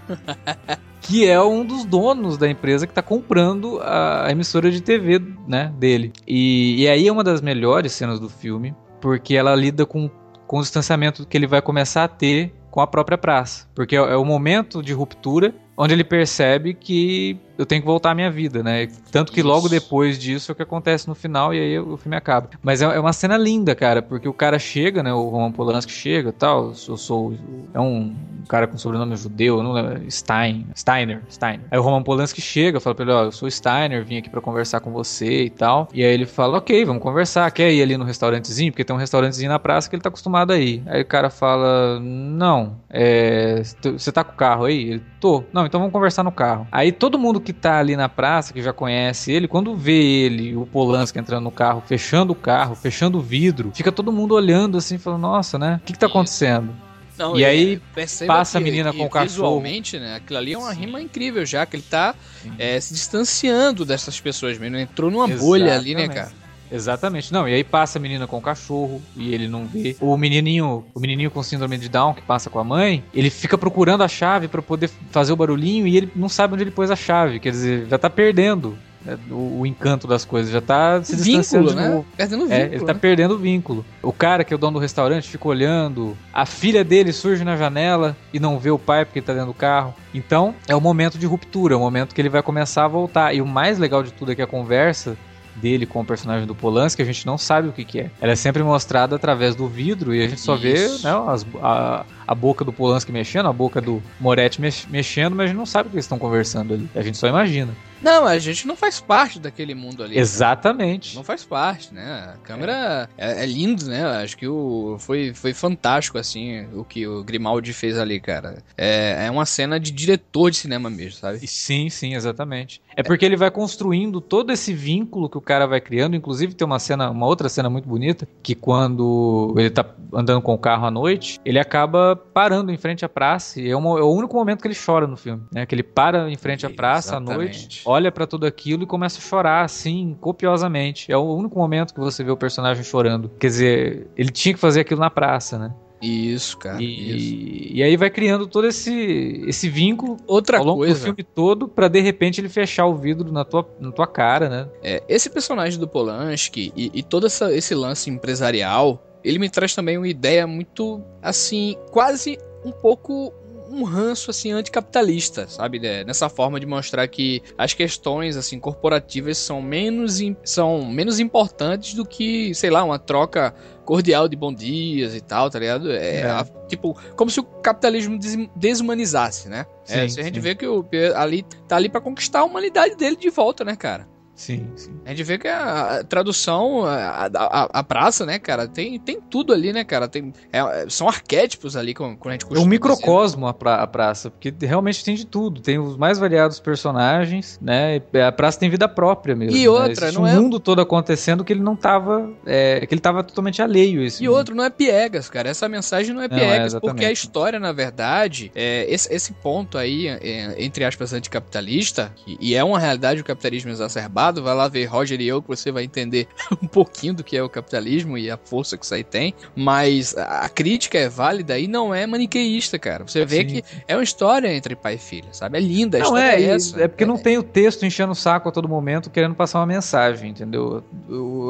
que 1.01 1.27
é 1.27 1.41
um 1.41 1.65
dos 1.65 1.85
donos 1.85 2.37
da 2.37 2.49
empresa 2.49 2.85
que 2.85 2.91
está 2.91 3.01
comprando 3.01 3.79
a 3.81 4.27
emissora 4.29 4.69
de 4.69 4.81
TV 4.81 5.21
né, 5.47 5.73
dele. 5.77 6.13
E, 6.27 6.83
e 6.83 6.87
aí 6.87 7.07
é 7.07 7.11
uma 7.11 7.23
das 7.23 7.41
melhores 7.41 7.93
cenas 7.93 8.19
do 8.19 8.29
filme, 8.29 8.75
porque 9.01 9.35
ela 9.35 9.55
lida 9.55 9.85
com, 9.85 10.09
com 10.45 10.59
o 10.59 10.61
distanciamento 10.61 11.25
que 11.25 11.37
ele 11.37 11.47
vai 11.47 11.61
começar 11.61 12.03
a 12.03 12.07
ter 12.07 12.53
com 12.69 12.81
a 12.81 12.87
própria 12.87 13.17
praça. 13.17 13.67
Porque 13.73 13.95
é, 13.95 13.99
é 13.99 14.15
o 14.15 14.25
momento 14.25 14.83
de 14.83 14.93
ruptura 14.93 15.53
onde 15.79 15.93
ele 15.93 16.03
percebe 16.03 16.73
que 16.73 17.39
eu 17.57 17.65
tenho 17.65 17.81
que 17.81 17.85
voltar 17.85 18.11
à 18.11 18.15
minha 18.15 18.29
vida, 18.29 18.61
né? 18.61 18.87
Tanto 19.11 19.31
que 19.31 19.39
Isso. 19.39 19.47
logo 19.47 19.67
depois 19.67 20.17
disso 20.19 20.49
é 20.49 20.53
o 20.53 20.55
que 20.55 20.63
acontece 20.63 21.09
no 21.09 21.15
final 21.15 21.53
e 21.53 21.59
aí 21.59 21.79
o 21.79 21.97
filme 21.97 22.15
acaba. 22.15 22.49
Mas 22.61 22.81
é, 22.81 22.85
é 22.85 22.99
uma 22.99 23.11
cena 23.11 23.37
linda, 23.37 23.75
cara, 23.75 24.01
porque 24.01 24.27
o 24.29 24.33
cara 24.33 24.59
chega, 24.59 25.03
né? 25.03 25.13
O 25.13 25.27
Roman 25.29 25.51
Polanski 25.51 25.91
chega 25.91 26.31
tal. 26.31 26.73
Eu 26.87 26.97
sou. 26.97 27.33
É 27.73 27.79
um 27.79 28.13
cara 28.47 28.65
com 28.65 28.77
sobrenome 28.77 29.15
judeu, 29.15 29.61
não 29.61 29.73
lembro. 29.73 30.09
Stein. 30.09 30.67
Steiner. 30.75 31.21
Steiner. 31.29 31.61
Aí 31.69 31.77
o 31.77 31.81
Roman 31.81 32.01
Polanski 32.01 32.41
chega, 32.41 32.79
fala 32.79 32.95
pra 32.95 33.03
ele: 33.03 33.13
Ó, 33.13 33.23
eu 33.25 33.31
sou 33.31 33.49
Steiner, 33.49 34.05
vim 34.05 34.17
aqui 34.17 34.29
para 34.29 34.41
conversar 34.41 34.79
com 34.79 34.91
você 34.91 35.43
e 35.43 35.49
tal. 35.49 35.89
E 35.93 36.03
aí 36.03 36.13
ele 36.13 36.25
fala: 36.25 36.57
Ok, 36.57 36.85
vamos 36.85 37.03
conversar. 37.03 37.51
Quer 37.51 37.73
ir 37.73 37.81
ali 37.81 37.97
no 37.97 38.05
restaurantezinho? 38.05 38.71
Porque 38.71 38.85
tem 38.85 38.95
um 38.95 38.99
restaurantezinho 38.99 39.49
na 39.49 39.59
praça 39.59 39.89
que 39.89 39.95
ele 39.95 40.03
tá 40.03 40.09
acostumado 40.09 40.51
a 40.51 40.57
ir. 40.57 40.81
Aí 40.85 41.01
o 41.01 41.05
cara 41.05 41.29
fala: 41.29 41.99
Não, 41.99 42.77
é. 42.89 43.61
Você 43.83 44.11
tá 44.11 44.23
com 44.23 44.31
o 44.33 44.35
carro 44.37 44.65
aí? 44.65 44.91
Ele, 44.91 45.03
tô. 45.19 45.43
Não, 45.51 45.65
então 45.69 45.79
vamos 45.79 45.93
conversar 45.93 46.23
no 46.23 46.31
carro. 46.31 46.67
Aí 46.71 46.91
todo 46.91 47.17
mundo 47.17 47.39
que 47.39 47.53
tá 47.53 47.79
ali 47.79 47.95
na 47.95 48.09
praça, 48.09 48.51
que 48.51 48.61
já 48.61 48.73
conhece 48.73 49.31
ele, 49.31 49.47
quando 49.47 49.75
vê 49.75 50.01
ele, 50.01 50.55
o 50.55 50.65
Polanski 50.65 51.17
entrando 51.17 51.43
no 51.43 51.51
carro, 51.51 51.81
fechando 51.85 52.33
o 52.33 52.35
carro, 52.35 52.75
fechando 52.75 53.19
o 53.19 53.21
vidro, 53.21 53.71
fica 53.73 53.91
todo 53.91 54.11
mundo 54.11 54.33
olhando 54.35 54.77
assim, 54.77 54.97
falando, 54.97 55.21
nossa, 55.21 55.57
né? 55.57 55.79
O 55.81 55.85
que 55.85 55.93
que 55.93 55.99
tá 55.99 56.07
acontecendo? 56.07 56.73
Não, 57.17 57.37
e, 57.37 57.43
aí 57.43 57.81
passa 58.25 58.53
que, 58.53 58.57
a 58.57 58.61
menina 58.61 58.93
com 58.93 59.03
o 59.03 59.09
cachorro. 59.09 59.27
Visualmente, 59.27 59.99
né? 59.99 60.15
Aquilo 60.15 60.39
ali 60.39 60.53
é 60.53 60.57
uma 60.57 60.73
Sim. 60.73 60.79
rima 60.79 61.01
incrível 61.01 61.45
já, 61.45 61.65
que 61.65 61.75
ele 61.75 61.83
tá 61.83 62.15
é, 62.57 62.79
se 62.79 62.93
distanciando 62.93 63.83
dessas 63.83 64.19
pessoas 64.19 64.57
mesmo. 64.57 64.77
Entrou 64.77 65.11
numa 65.11 65.25
Exatamente. 65.25 65.45
bolha 65.45 65.75
ali, 65.75 65.95
né, 65.95 66.07
cara? 66.07 66.31
Exatamente. 66.71 67.31
Não, 67.33 67.47
e 67.47 67.53
aí 67.53 67.63
passa 67.63 67.97
a 67.97 68.01
menina 68.01 68.27
com 68.27 68.37
o 68.37 68.41
cachorro 68.41 69.01
e 69.15 69.33
ele 69.33 69.47
não 69.47 69.65
vê. 69.65 69.95
O 69.99 70.15
menininho, 70.17 70.85
o 70.93 70.99
menininho 70.99 71.31
com 71.31 71.41
síndrome 71.43 71.77
de 71.77 71.89
Down 71.89 72.13
que 72.13 72.21
passa 72.21 72.49
com 72.49 72.59
a 72.59 72.63
mãe, 72.63 73.03
ele 73.13 73.29
fica 73.29 73.57
procurando 73.57 74.03
a 74.03 74.07
chave 74.07 74.47
para 74.47 74.61
poder 74.61 74.89
fazer 75.11 75.33
o 75.33 75.35
barulhinho 75.35 75.87
e 75.87 75.97
ele 75.97 76.11
não 76.15 76.29
sabe 76.29 76.53
onde 76.53 76.63
ele 76.63 76.71
pôs 76.71 76.91
a 76.91 76.95
chave, 76.95 77.39
quer 77.39 77.51
dizer, 77.51 77.87
já 77.87 77.97
tá 77.97 78.09
perdendo 78.09 78.77
né, 79.03 79.17
o, 79.29 79.61
o, 79.61 79.65
encanto 79.65 80.07
das 80.07 80.25
coisas, 80.25 80.51
já 80.51 80.61
tá 80.61 81.01
se 81.03 81.15
distanciando 81.15 81.69
vínculo, 81.69 81.89
né? 81.89 82.05
Perdendo 82.17 82.41
vínculo. 82.41 82.61
É, 82.61 82.65
ele 82.65 82.85
tá 82.85 82.93
né? 82.93 82.99
perdendo 82.99 83.33
o 83.33 83.37
vínculo. 83.37 83.85
O 84.01 84.11
cara 84.11 84.43
que 84.43 84.53
é 84.53 84.55
o 84.55 84.59
dono 84.59 84.73
do 84.73 84.79
restaurante 84.79 85.29
fica 85.29 85.47
olhando, 85.47 86.17
a 86.33 86.45
filha 86.45 86.83
dele 86.83 87.13
surge 87.13 87.43
na 87.43 87.55
janela 87.55 88.15
e 88.33 88.39
não 88.39 88.59
vê 88.59 88.71
o 88.71 88.79
pai 88.79 89.05
porque 89.05 89.19
ele 89.19 89.25
tá 89.25 89.33
dentro 89.33 89.47
do 89.47 89.53
carro. 89.53 89.93
Então, 90.13 90.53
é 90.67 90.75
o 90.75 90.81
momento 90.81 91.17
de 91.17 91.25
ruptura, 91.25 91.73
é 91.73 91.77
o 91.77 91.79
momento 91.79 92.13
que 92.13 92.21
ele 92.21 92.29
vai 92.29 92.43
começar 92.43 92.85
a 92.85 92.87
voltar. 92.87 93.33
E 93.33 93.41
o 93.41 93.45
mais 93.45 93.79
legal 93.79 94.03
de 94.03 94.11
tudo 94.11 94.31
é 94.31 94.35
que 94.35 94.41
a 94.41 94.47
conversa 94.47 95.17
dele 95.59 95.85
com 95.85 96.01
o 96.01 96.05
personagem 96.05 96.47
do 96.47 96.55
Polanski, 96.55 97.01
a 97.01 97.05
gente 97.05 97.25
não 97.25 97.37
sabe 97.37 97.67
o 97.67 97.71
que, 97.71 97.83
que 97.83 97.99
é. 97.99 98.11
Ela 98.21 98.31
é 98.31 98.35
sempre 98.35 98.63
mostrada 98.63 99.15
através 99.15 99.55
do 99.55 99.67
vidro 99.67 100.13
e 100.13 100.23
a 100.23 100.27
gente 100.27 100.41
só 100.41 100.55
Isso. 100.55 100.61
vê 100.63 101.07
né, 101.07 101.23
as, 101.27 101.45
a, 101.61 102.05
a 102.27 102.35
boca 102.35 102.63
do 102.63 102.73
Polanski 102.73 103.11
mexendo, 103.11 103.47
a 103.47 103.53
boca 103.53 103.81
do 103.81 104.01
Moretti 104.19 104.61
mexendo, 104.61 105.35
mas 105.35 105.45
a 105.45 105.47
gente 105.47 105.57
não 105.57 105.65
sabe 105.65 105.87
o 105.87 105.89
que 105.91 105.95
eles 105.95 106.05
estão 106.05 106.19
conversando 106.19 106.73
ali. 106.73 106.89
A 106.95 107.01
gente 107.01 107.17
só 107.17 107.27
imagina. 107.27 107.75
Não, 108.01 108.25
a 108.25 108.39
gente 108.39 108.65
não 108.65 108.75
faz 108.75 108.99
parte 108.99 109.39
daquele 109.39 109.75
mundo 109.75 110.03
ali. 110.03 110.17
Exatamente. 110.17 111.09
Né? 111.09 111.15
Não 111.17 111.23
faz 111.23 111.43
parte, 111.43 111.93
né? 111.93 112.33
A 112.33 112.37
câmera 112.37 113.09
é, 113.17 113.31
é, 113.31 113.43
é 113.43 113.45
lindo, 113.45 113.85
né? 113.87 114.03
Acho 114.23 114.37
que 114.37 114.47
o, 114.47 114.97
foi, 114.99 115.33
foi 115.33 115.53
fantástico, 115.53 116.17
assim, 116.17 116.65
o 116.73 116.83
que 116.83 117.05
o 117.05 117.23
Grimaldi 117.23 117.73
fez 117.73 117.97
ali, 117.97 118.19
cara. 118.19 118.63
É, 118.77 119.25
é 119.25 119.31
uma 119.31 119.45
cena 119.45 119.79
de 119.79 119.91
diretor 119.91 120.49
de 120.49 120.57
cinema 120.57 120.89
mesmo, 120.89 121.19
sabe? 121.19 121.45
Sim, 121.45 121.89
sim, 121.89 122.15
exatamente. 122.15 122.81
É 122.99 123.03
porque 123.03 123.25
ele 123.25 123.37
vai 123.37 123.49
construindo 123.49 124.19
todo 124.19 124.51
esse 124.51 124.73
vínculo 124.73 125.29
que 125.29 125.37
o 125.37 125.41
cara 125.41 125.65
vai 125.65 125.79
criando. 125.79 126.17
Inclusive, 126.17 126.53
tem 126.53 126.65
uma 126.65 126.79
cena, 126.79 127.09
uma 127.09 127.25
outra 127.25 127.47
cena 127.47 127.69
muito 127.69 127.87
bonita, 127.87 128.27
que 128.43 128.53
quando 128.53 129.55
ele 129.57 129.69
tá 129.69 129.85
andando 130.13 130.41
com 130.41 130.53
o 130.53 130.57
carro 130.57 130.85
à 130.85 130.91
noite, 130.91 131.39
ele 131.45 131.57
acaba 131.57 132.13
parando 132.17 132.73
em 132.73 132.77
frente 132.77 133.05
à 133.05 133.09
praça. 133.09 133.61
E 133.61 133.69
é, 133.69 133.77
uma, 133.77 133.97
é 133.97 134.03
o 134.03 134.11
único 134.11 134.35
momento 134.35 134.61
que 134.61 134.67
ele 134.67 134.75
chora 134.75 135.07
no 135.07 135.15
filme, 135.15 135.43
né? 135.49 135.65
Que 135.65 135.73
ele 135.73 135.83
para 135.83 136.29
em 136.29 136.35
frente 136.35 136.65
à 136.65 136.69
praça 136.69 137.15
Exatamente. 137.15 137.31
à 137.31 137.37
noite 137.37 137.81
olha 137.85 138.11
para 138.11 138.27
tudo 138.27 138.45
aquilo 138.45 138.83
e 138.83 138.85
começa 138.85 139.17
a 139.17 139.21
chorar, 139.21 139.63
assim, 139.63 140.17
copiosamente. 140.19 141.09
É 141.09 141.15
o 141.15 141.23
único 141.23 141.57
momento 141.57 141.93
que 141.93 142.01
você 142.01 142.21
vê 142.21 142.31
o 142.31 142.37
personagem 142.37 142.83
chorando. 142.83 143.31
Quer 143.39 143.47
dizer, 143.47 144.07
ele 144.17 144.29
tinha 144.29 144.53
que 144.53 144.59
fazer 144.59 144.81
aquilo 144.81 144.99
na 144.99 145.09
praça, 145.09 145.57
né? 145.57 145.73
Isso, 146.01 146.57
cara. 146.57 146.81
E, 146.81 147.15
isso. 147.15 147.73
e 147.75 147.83
aí 147.83 147.97
vai 147.97 148.09
criando 148.09 148.47
todo 148.47 148.67
esse, 148.67 149.43
esse 149.47 149.69
vínculo 149.69 150.17
Outra 150.25 150.57
ao 150.57 150.63
longo 150.63 150.79
coisa. 150.79 150.99
do 150.99 151.03
filme 151.03 151.23
todo 151.23 151.67
para 151.67 151.87
de 151.87 151.99
repente 151.99 152.39
ele 152.39 152.49
fechar 152.49 152.85
o 152.85 152.95
vidro 152.95 153.31
na 153.31 153.43
tua, 153.43 153.67
na 153.79 153.91
tua 153.91 154.07
cara, 154.07 154.49
né? 154.49 154.69
É, 154.81 155.03
esse 155.07 155.29
personagem 155.29 155.79
do 155.79 155.87
Polanski 155.87 156.71
e, 156.75 156.91
e 156.93 157.03
todo 157.03 157.27
essa, 157.27 157.53
esse 157.53 157.75
lance 157.75 158.09
empresarial, 158.09 159.03
ele 159.23 159.39
me 159.39 159.49
traz 159.49 159.75
também 159.75 159.97
uma 159.97 160.07
ideia 160.07 160.47
muito, 160.47 161.01
assim, 161.21 161.75
quase 161.91 162.37
um 162.63 162.71
pouco 162.71 163.33
um 163.71 163.83
ranço 163.83 164.31
assim 164.31 164.51
anticapitalista, 164.51 165.47
sabe? 165.47 165.79
Nessa 165.79 166.27
forma 166.27 166.59
de 166.59 166.65
mostrar 166.65 167.07
que 167.07 167.41
as 167.57 167.73
questões 167.73 168.35
assim 168.35 168.59
corporativas 168.59 169.37
são 169.37 169.61
menos 169.61 170.19
são 170.43 170.85
menos 170.85 171.19
importantes 171.19 171.93
do 171.93 172.05
que, 172.05 172.53
sei 172.55 172.69
lá, 172.69 172.83
uma 172.83 172.99
troca 172.99 173.53
cordial 173.89 174.27
de 174.27 174.35
bom 174.35 174.53
dias 174.53 175.15
e 175.15 175.19
tal, 175.19 175.49
tá 175.49 175.57
ligado? 175.57 175.91
É, 175.91 176.17
é. 176.17 176.29
A, 176.29 176.45
tipo, 176.67 176.95
como 177.15 177.31
se 177.31 177.39
o 177.39 177.43
capitalismo 177.43 178.19
des 178.19 178.37
desumanizasse, 178.55 179.49
né? 179.49 179.65
Sim, 179.83 179.97
é, 179.97 180.07
se 180.07 180.19
a 180.19 180.23
gente 180.23 180.35
sim. 180.35 180.41
vê 180.41 180.53
que 180.53 180.67
o 180.67 180.85
ali 181.15 181.43
tá 181.67 181.75
ali 181.75 181.89
para 181.89 181.99
conquistar 181.99 182.41
a 182.41 182.43
humanidade 182.43 182.95
dele 182.95 183.15
de 183.15 183.31
volta, 183.31 183.65
né, 183.65 183.75
cara? 183.75 184.07
Sim, 184.39 184.71
sim. 184.77 184.91
A 185.05 185.09
gente 185.09 185.23
vê 185.23 185.37
que 185.37 185.49
a, 185.49 186.01
tradução, 186.07 186.85
a, 186.85 187.25
a, 187.25 187.63
a, 187.73 187.83
praça, 187.83 188.25
né, 188.25 188.39
cara, 188.39 188.69
tem, 188.69 188.97
tem 188.97 189.19
tudo 189.19 189.51
ali, 189.51 189.73
né, 189.73 189.83
cara? 189.83 190.07
Tem, 190.07 190.31
é, 190.53 190.85
são 190.87 191.09
arquétipos 191.09 191.75
ali 191.75 191.93
quando 191.93 192.17
a 192.25 192.31
gente 192.31 192.45
É 192.49 192.57
um 192.57 192.65
microcosmo 192.65 193.47
a, 193.47 193.53
pra, 193.53 193.83
a 193.83 193.85
praça, 193.85 194.31
porque 194.31 194.53
realmente 194.61 195.03
tem 195.03 195.13
de 195.13 195.25
tudo. 195.25 195.59
Tem 195.59 195.77
os 195.77 195.97
mais 195.97 196.17
variados 196.17 196.57
personagens, 196.57 197.59
né? 197.61 198.01
A 198.25 198.31
praça 198.31 198.57
tem 198.57 198.69
vida 198.69 198.87
própria 198.87 199.35
mesmo. 199.35 199.57
E 199.57 199.67
outra, 199.67 200.05
né? 200.05 200.11
não 200.13 200.21
o 200.21 200.27
é. 200.27 200.39
O 200.39 200.41
mundo 200.41 200.57
todo 200.57 200.79
acontecendo 200.79 201.43
que 201.43 201.51
ele 201.51 201.61
não 201.61 201.75
tava. 201.75 202.31
É, 202.45 202.85
que 202.85 202.93
ele 202.93 203.01
tava 203.01 203.21
totalmente 203.25 203.61
alheio. 203.61 204.01
Esse 204.01 204.23
e 204.23 204.27
mundo. 204.27 204.37
outro, 204.37 204.55
não 204.55 204.63
é 204.63 204.69
piegas, 204.69 205.29
cara. 205.29 205.49
Essa 205.49 205.67
mensagem 205.67 206.15
não 206.15 206.21
é 206.21 206.29
piegas, 206.29 206.71
não, 206.71 206.77
é 206.77 206.81
porque 206.81 207.03
a 207.03 207.11
história, 207.11 207.59
na 207.59 207.73
verdade, 207.73 208.53
é, 208.55 208.85
esse, 208.89 209.13
esse 209.13 209.33
ponto 209.33 209.77
aí, 209.77 210.07
é, 210.07 210.55
entre 210.63 210.85
aspas, 210.85 211.11
anticapitalista, 211.11 212.15
e 212.39 212.55
é 212.55 212.63
uma 212.63 212.79
realidade 212.79 213.21
do 213.21 213.25
capitalismo 213.25 213.69
exacerbado 213.69 214.28
lado, 214.29 214.43
vai 214.43 214.55
lá 214.55 214.67
ver 214.67 214.85
Roger 214.85 215.19
e 215.19 215.27
eu, 215.27 215.41
que 215.41 215.47
você 215.47 215.71
vai 215.71 215.83
entender 215.83 216.27
um 216.61 216.67
pouquinho 216.67 217.13
do 217.13 217.23
que 217.23 217.35
é 217.35 217.43
o 217.43 217.49
capitalismo 217.49 218.17
e 218.17 218.29
a 218.29 218.37
força 218.37 218.77
que 218.77 218.85
isso 218.85 218.93
aí 218.93 219.03
tem. 219.03 219.33
Mas 219.55 220.15
a 220.17 220.47
crítica 220.47 220.97
é 220.97 221.09
válida 221.09 221.57
e 221.57 221.67
não 221.67 221.93
é 221.93 222.05
maniqueísta, 222.05 222.77
cara. 222.77 223.03
Você 223.05 223.25
vê 223.25 223.37
Sim. 223.37 223.45
que 223.45 223.63
é 223.87 223.95
uma 223.95 224.03
história 224.03 224.53
entre 224.53 224.75
pai 224.75 224.95
e 224.95 224.97
filha, 224.97 225.29
sabe? 225.31 225.57
É 225.57 225.61
linda 225.61 225.97
a 225.97 225.99
não, 226.01 226.07
história 226.07 226.41
é, 226.41 226.81
é. 226.81 226.83
É 226.83 226.87
porque 226.87 227.03
é, 227.03 227.07
não 227.07 227.17
tem 227.17 227.37
o 227.37 227.43
texto 227.43 227.85
enchendo 227.85 228.11
o 228.11 228.15
saco 228.15 228.49
a 228.49 228.51
todo 228.51 228.69
momento 228.69 229.09
querendo 229.09 229.35
passar 229.35 229.59
uma 229.59 229.65
mensagem, 229.65 230.29
entendeu? 230.29 230.83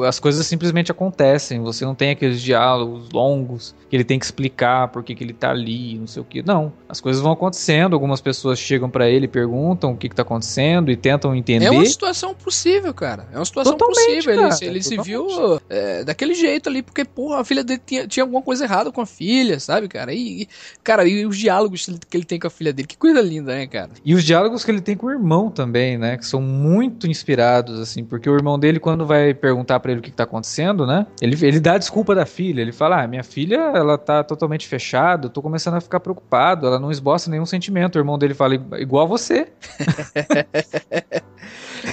As 0.06 0.18
coisas 0.18 0.46
simplesmente 0.46 0.90
acontecem. 0.90 1.60
Você 1.60 1.84
não 1.84 1.94
tem 1.94 2.10
aqueles 2.10 2.40
diálogos 2.40 3.10
longos 3.12 3.74
que 3.88 3.96
ele 3.96 4.04
tem 4.04 4.18
que 4.18 4.24
explicar 4.24 4.88
por 4.88 5.02
que, 5.02 5.14
que 5.14 5.22
ele 5.24 5.32
tá 5.32 5.50
ali, 5.50 5.98
não 5.98 6.06
sei 6.06 6.22
o 6.22 6.24
que. 6.24 6.42
Não. 6.42 6.72
As 6.88 7.00
coisas 7.00 7.20
vão 7.20 7.32
acontecendo, 7.32 7.94
algumas 7.94 8.20
pessoas 8.20 8.58
chegam 8.58 8.88
para 8.88 9.08
ele 9.08 9.26
e 9.26 9.28
perguntam 9.28 9.92
o 9.92 9.96
que, 9.96 10.08
que 10.08 10.14
tá 10.14 10.22
acontecendo 10.22 10.90
e 10.90 10.96
tentam 10.96 11.34
entender. 11.34 11.66
É 11.66 11.70
uma 11.70 11.84
situação 11.84 12.34
possível, 12.34 12.69
cara. 12.94 13.26
É 13.32 13.36
uma 13.36 13.44
situação 13.44 13.76
Totalmente, 13.76 14.24
possível. 14.24 14.48
Cara. 14.48 14.56
Ele, 14.60 14.70
ele 14.70 14.82
se 14.82 14.96
viu 14.98 15.60
é, 15.68 16.04
daquele 16.04 16.34
jeito 16.34 16.68
ali, 16.68 16.82
porque, 16.82 17.04
porra, 17.04 17.40
a 17.40 17.44
filha 17.44 17.64
dele 17.64 17.80
tinha, 17.84 18.06
tinha 18.06 18.24
alguma 18.24 18.42
coisa 18.42 18.64
errada 18.64 18.90
com 18.92 19.00
a 19.00 19.06
filha, 19.06 19.58
sabe, 19.58 19.88
cara? 19.88 20.12
E, 20.12 20.42
e, 20.42 20.48
cara, 20.82 21.06
e 21.06 21.26
os 21.26 21.36
diálogos 21.36 21.88
que 22.08 22.16
ele 22.16 22.24
tem 22.24 22.38
com 22.38 22.46
a 22.46 22.50
filha 22.50 22.72
dele, 22.72 22.88
que 22.88 22.96
coisa 22.96 23.20
linda, 23.20 23.54
né, 23.54 23.66
cara? 23.66 23.90
E 24.04 24.14
os 24.14 24.24
diálogos 24.24 24.64
que 24.64 24.70
ele 24.70 24.80
tem 24.80 24.96
com 24.96 25.06
o 25.06 25.10
irmão 25.10 25.50
também, 25.50 25.98
né? 25.98 26.16
Que 26.16 26.26
são 26.26 26.40
muito 26.40 27.06
inspirados, 27.06 27.78
assim, 27.80 28.04
porque 28.04 28.28
o 28.28 28.34
irmão 28.34 28.58
dele, 28.58 28.78
quando 28.78 29.06
vai 29.06 29.34
perguntar 29.34 29.80
para 29.80 29.92
ele 29.92 30.00
o 30.00 30.02
que, 30.02 30.10
que 30.10 30.16
tá 30.16 30.24
acontecendo, 30.24 30.86
né? 30.86 31.06
Ele, 31.20 31.36
ele 31.46 31.60
dá 31.60 31.74
a 31.74 31.78
desculpa 31.78 32.14
da 32.14 32.26
filha. 32.26 32.60
Ele 32.60 32.72
fala: 32.72 33.02
Ah, 33.02 33.06
minha 33.06 33.24
filha 33.24 33.56
ela 33.74 33.96
tá 33.98 34.22
totalmente 34.22 34.66
fechada, 34.66 35.26
eu 35.26 35.30
tô 35.30 35.42
começando 35.42 35.74
a 35.74 35.80
ficar 35.80 36.00
preocupado, 36.00 36.66
ela 36.66 36.78
não 36.78 36.90
esboça 36.90 37.30
nenhum 37.30 37.46
sentimento. 37.46 37.96
O 37.96 37.98
irmão 37.98 38.18
dele 38.18 38.34
fala, 38.34 38.54
igual 38.54 39.06
você. 39.06 39.48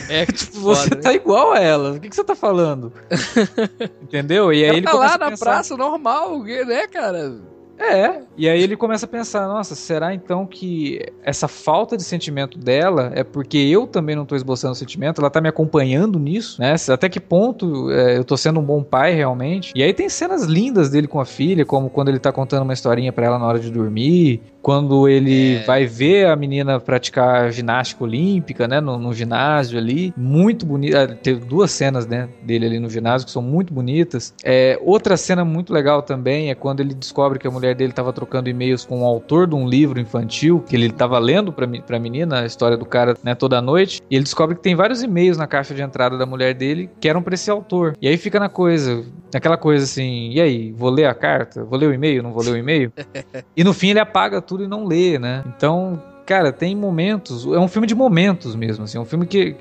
é, 0.09 0.25
tipo, 0.31 0.59
você 0.61 0.89
foda, 0.89 1.01
tá 1.01 1.09
né? 1.09 1.15
igual 1.15 1.53
a 1.53 1.59
ela, 1.59 1.91
o 1.93 1.99
que, 1.99 2.09
que 2.09 2.15
você 2.15 2.23
tá 2.23 2.35
falando? 2.35 2.93
Entendeu? 4.01 4.51
E 4.51 4.57
aí 4.57 4.63
ela 4.63 4.77
ele 4.77 4.85
tá 4.85 4.93
lá 4.93 5.17
na 5.17 5.37
praça 5.37 5.75
normal, 5.75 6.43
né, 6.43 6.87
cara? 6.87 7.39
É, 7.79 8.21
e 8.35 8.49
aí 8.49 8.61
ele 8.61 8.75
começa 8.75 9.05
a 9.05 9.09
pensar, 9.09 9.47
nossa, 9.47 9.75
será 9.75 10.13
então 10.13 10.45
que 10.45 10.99
essa 11.23 11.47
falta 11.47 11.95
de 11.95 12.03
sentimento 12.03 12.57
dela 12.57 13.11
é 13.13 13.23
porque 13.23 13.57
eu 13.57 13.85
também 13.85 14.15
não 14.15 14.25
tô 14.25 14.35
esboçando 14.35 14.75
sentimento, 14.75 15.21
ela 15.21 15.29
tá 15.29 15.39
me 15.39 15.49
acompanhando 15.49 16.19
nisso, 16.19 16.59
né? 16.59 16.75
Até 16.89 17.07
que 17.07 17.19
ponto 17.19 17.91
é, 17.91 18.17
eu 18.17 18.23
tô 18.23 18.35
sendo 18.35 18.59
um 18.59 18.63
bom 18.63 18.83
pai 18.83 19.13
realmente? 19.13 19.71
E 19.75 19.83
aí 19.83 19.93
tem 19.93 20.09
cenas 20.09 20.43
lindas 20.43 20.89
dele 20.89 21.07
com 21.07 21.19
a 21.19 21.25
filha, 21.25 21.65
como 21.65 21.89
quando 21.89 22.09
ele 22.09 22.19
tá 22.19 22.31
contando 22.31 22.63
uma 22.63 22.73
historinha 22.73 23.13
para 23.13 23.25
ela 23.25 23.39
na 23.39 23.45
hora 23.45 23.59
de 23.59 23.71
dormir, 23.71 24.41
quando 24.61 25.07
ele 25.07 25.55
é. 25.55 25.63
vai 25.63 25.85
ver 25.85 26.27
a 26.27 26.35
menina 26.35 26.79
praticar 26.79 27.51
ginástica 27.53 28.03
olímpica, 28.03 28.67
né, 28.67 28.81
no, 28.81 28.97
no 28.97 29.13
ginásio 29.13 29.77
ali, 29.79 30.13
muito 30.17 30.65
bonita, 30.65 31.03
ah, 31.03 31.07
teve 31.07 31.45
duas 31.45 31.71
cenas, 31.71 32.05
né, 32.05 32.27
dele 32.43 32.65
ali 32.65 32.79
no 32.79 32.89
ginásio 32.89 33.25
que 33.25 33.31
são 33.31 33.41
muito 33.41 33.73
bonitas. 33.73 34.33
É, 34.43 34.77
outra 34.81 35.15
cena 35.15 35.45
muito 35.45 35.71
legal 35.71 36.01
também 36.01 36.49
é 36.49 36.55
quando 36.55 36.81
ele 36.81 36.93
descobre 36.93 37.39
que 37.39 37.47
a 37.47 37.51
mulher 37.51 37.66
dele 37.73 37.91
estava 37.91 38.11
trocando 38.11 38.49
e-mails 38.49 38.85
com 38.85 39.01
o 39.01 39.05
autor 39.05 39.47
de 39.47 39.55
um 39.55 39.67
livro 39.67 39.99
infantil 39.99 40.63
que 40.67 40.75
ele 40.75 40.87
estava 40.87 41.17
lendo 41.17 41.53
para 41.53 41.65
a 41.65 41.99
menina 41.99 42.41
a 42.41 42.45
história 42.45 42.75
do 42.75 42.85
cara, 42.85 43.15
né, 43.23 43.33
toda 43.33 43.61
noite, 43.61 44.01
e 44.09 44.15
ele 44.15 44.23
descobre 44.23 44.55
que 44.55 44.61
tem 44.61 44.75
vários 44.75 45.01
e-mails 45.01 45.37
na 45.37 45.47
caixa 45.47 45.73
de 45.73 45.81
entrada 45.81 46.17
da 46.17 46.25
mulher 46.25 46.53
dele 46.53 46.89
que 46.99 47.07
eram 47.07 47.21
para 47.21 47.35
esse 47.35 47.49
autor. 47.49 47.95
E 48.01 48.07
aí 48.07 48.17
fica 48.17 48.39
na 48.39 48.49
coisa, 48.49 49.05
aquela 49.33 49.57
coisa 49.57 49.85
assim, 49.85 50.31
e 50.31 50.41
aí, 50.41 50.73
vou 50.73 50.89
ler 50.89 51.05
a 51.05 51.13
carta? 51.13 51.63
Vou 51.63 51.79
ler 51.79 51.87
o 51.87 51.93
e-mail? 51.93 52.21
Não 52.21 52.33
vou 52.33 52.43
ler 52.43 52.51
o 52.51 52.57
e-mail? 52.57 52.91
e 53.55 53.63
no 53.63 53.73
fim 53.73 53.89
ele 53.89 53.99
apaga 53.99 54.41
tudo 54.41 54.57
tudo 54.57 54.63
e 54.63 54.67
não 54.67 54.85
lê, 54.85 55.19
né? 55.19 55.43
Então, 55.45 56.01
cara, 56.25 56.51
tem 56.51 56.75
momentos. 56.75 57.45
É 57.45 57.59
um 57.59 57.67
filme 57.67 57.87
de 57.87 57.93
momentos 57.93 58.55
mesmo, 58.55 58.83
assim. 58.83 58.97
É 58.97 59.01
um 59.01 59.05
filme 59.05 59.27
que, 59.27 59.53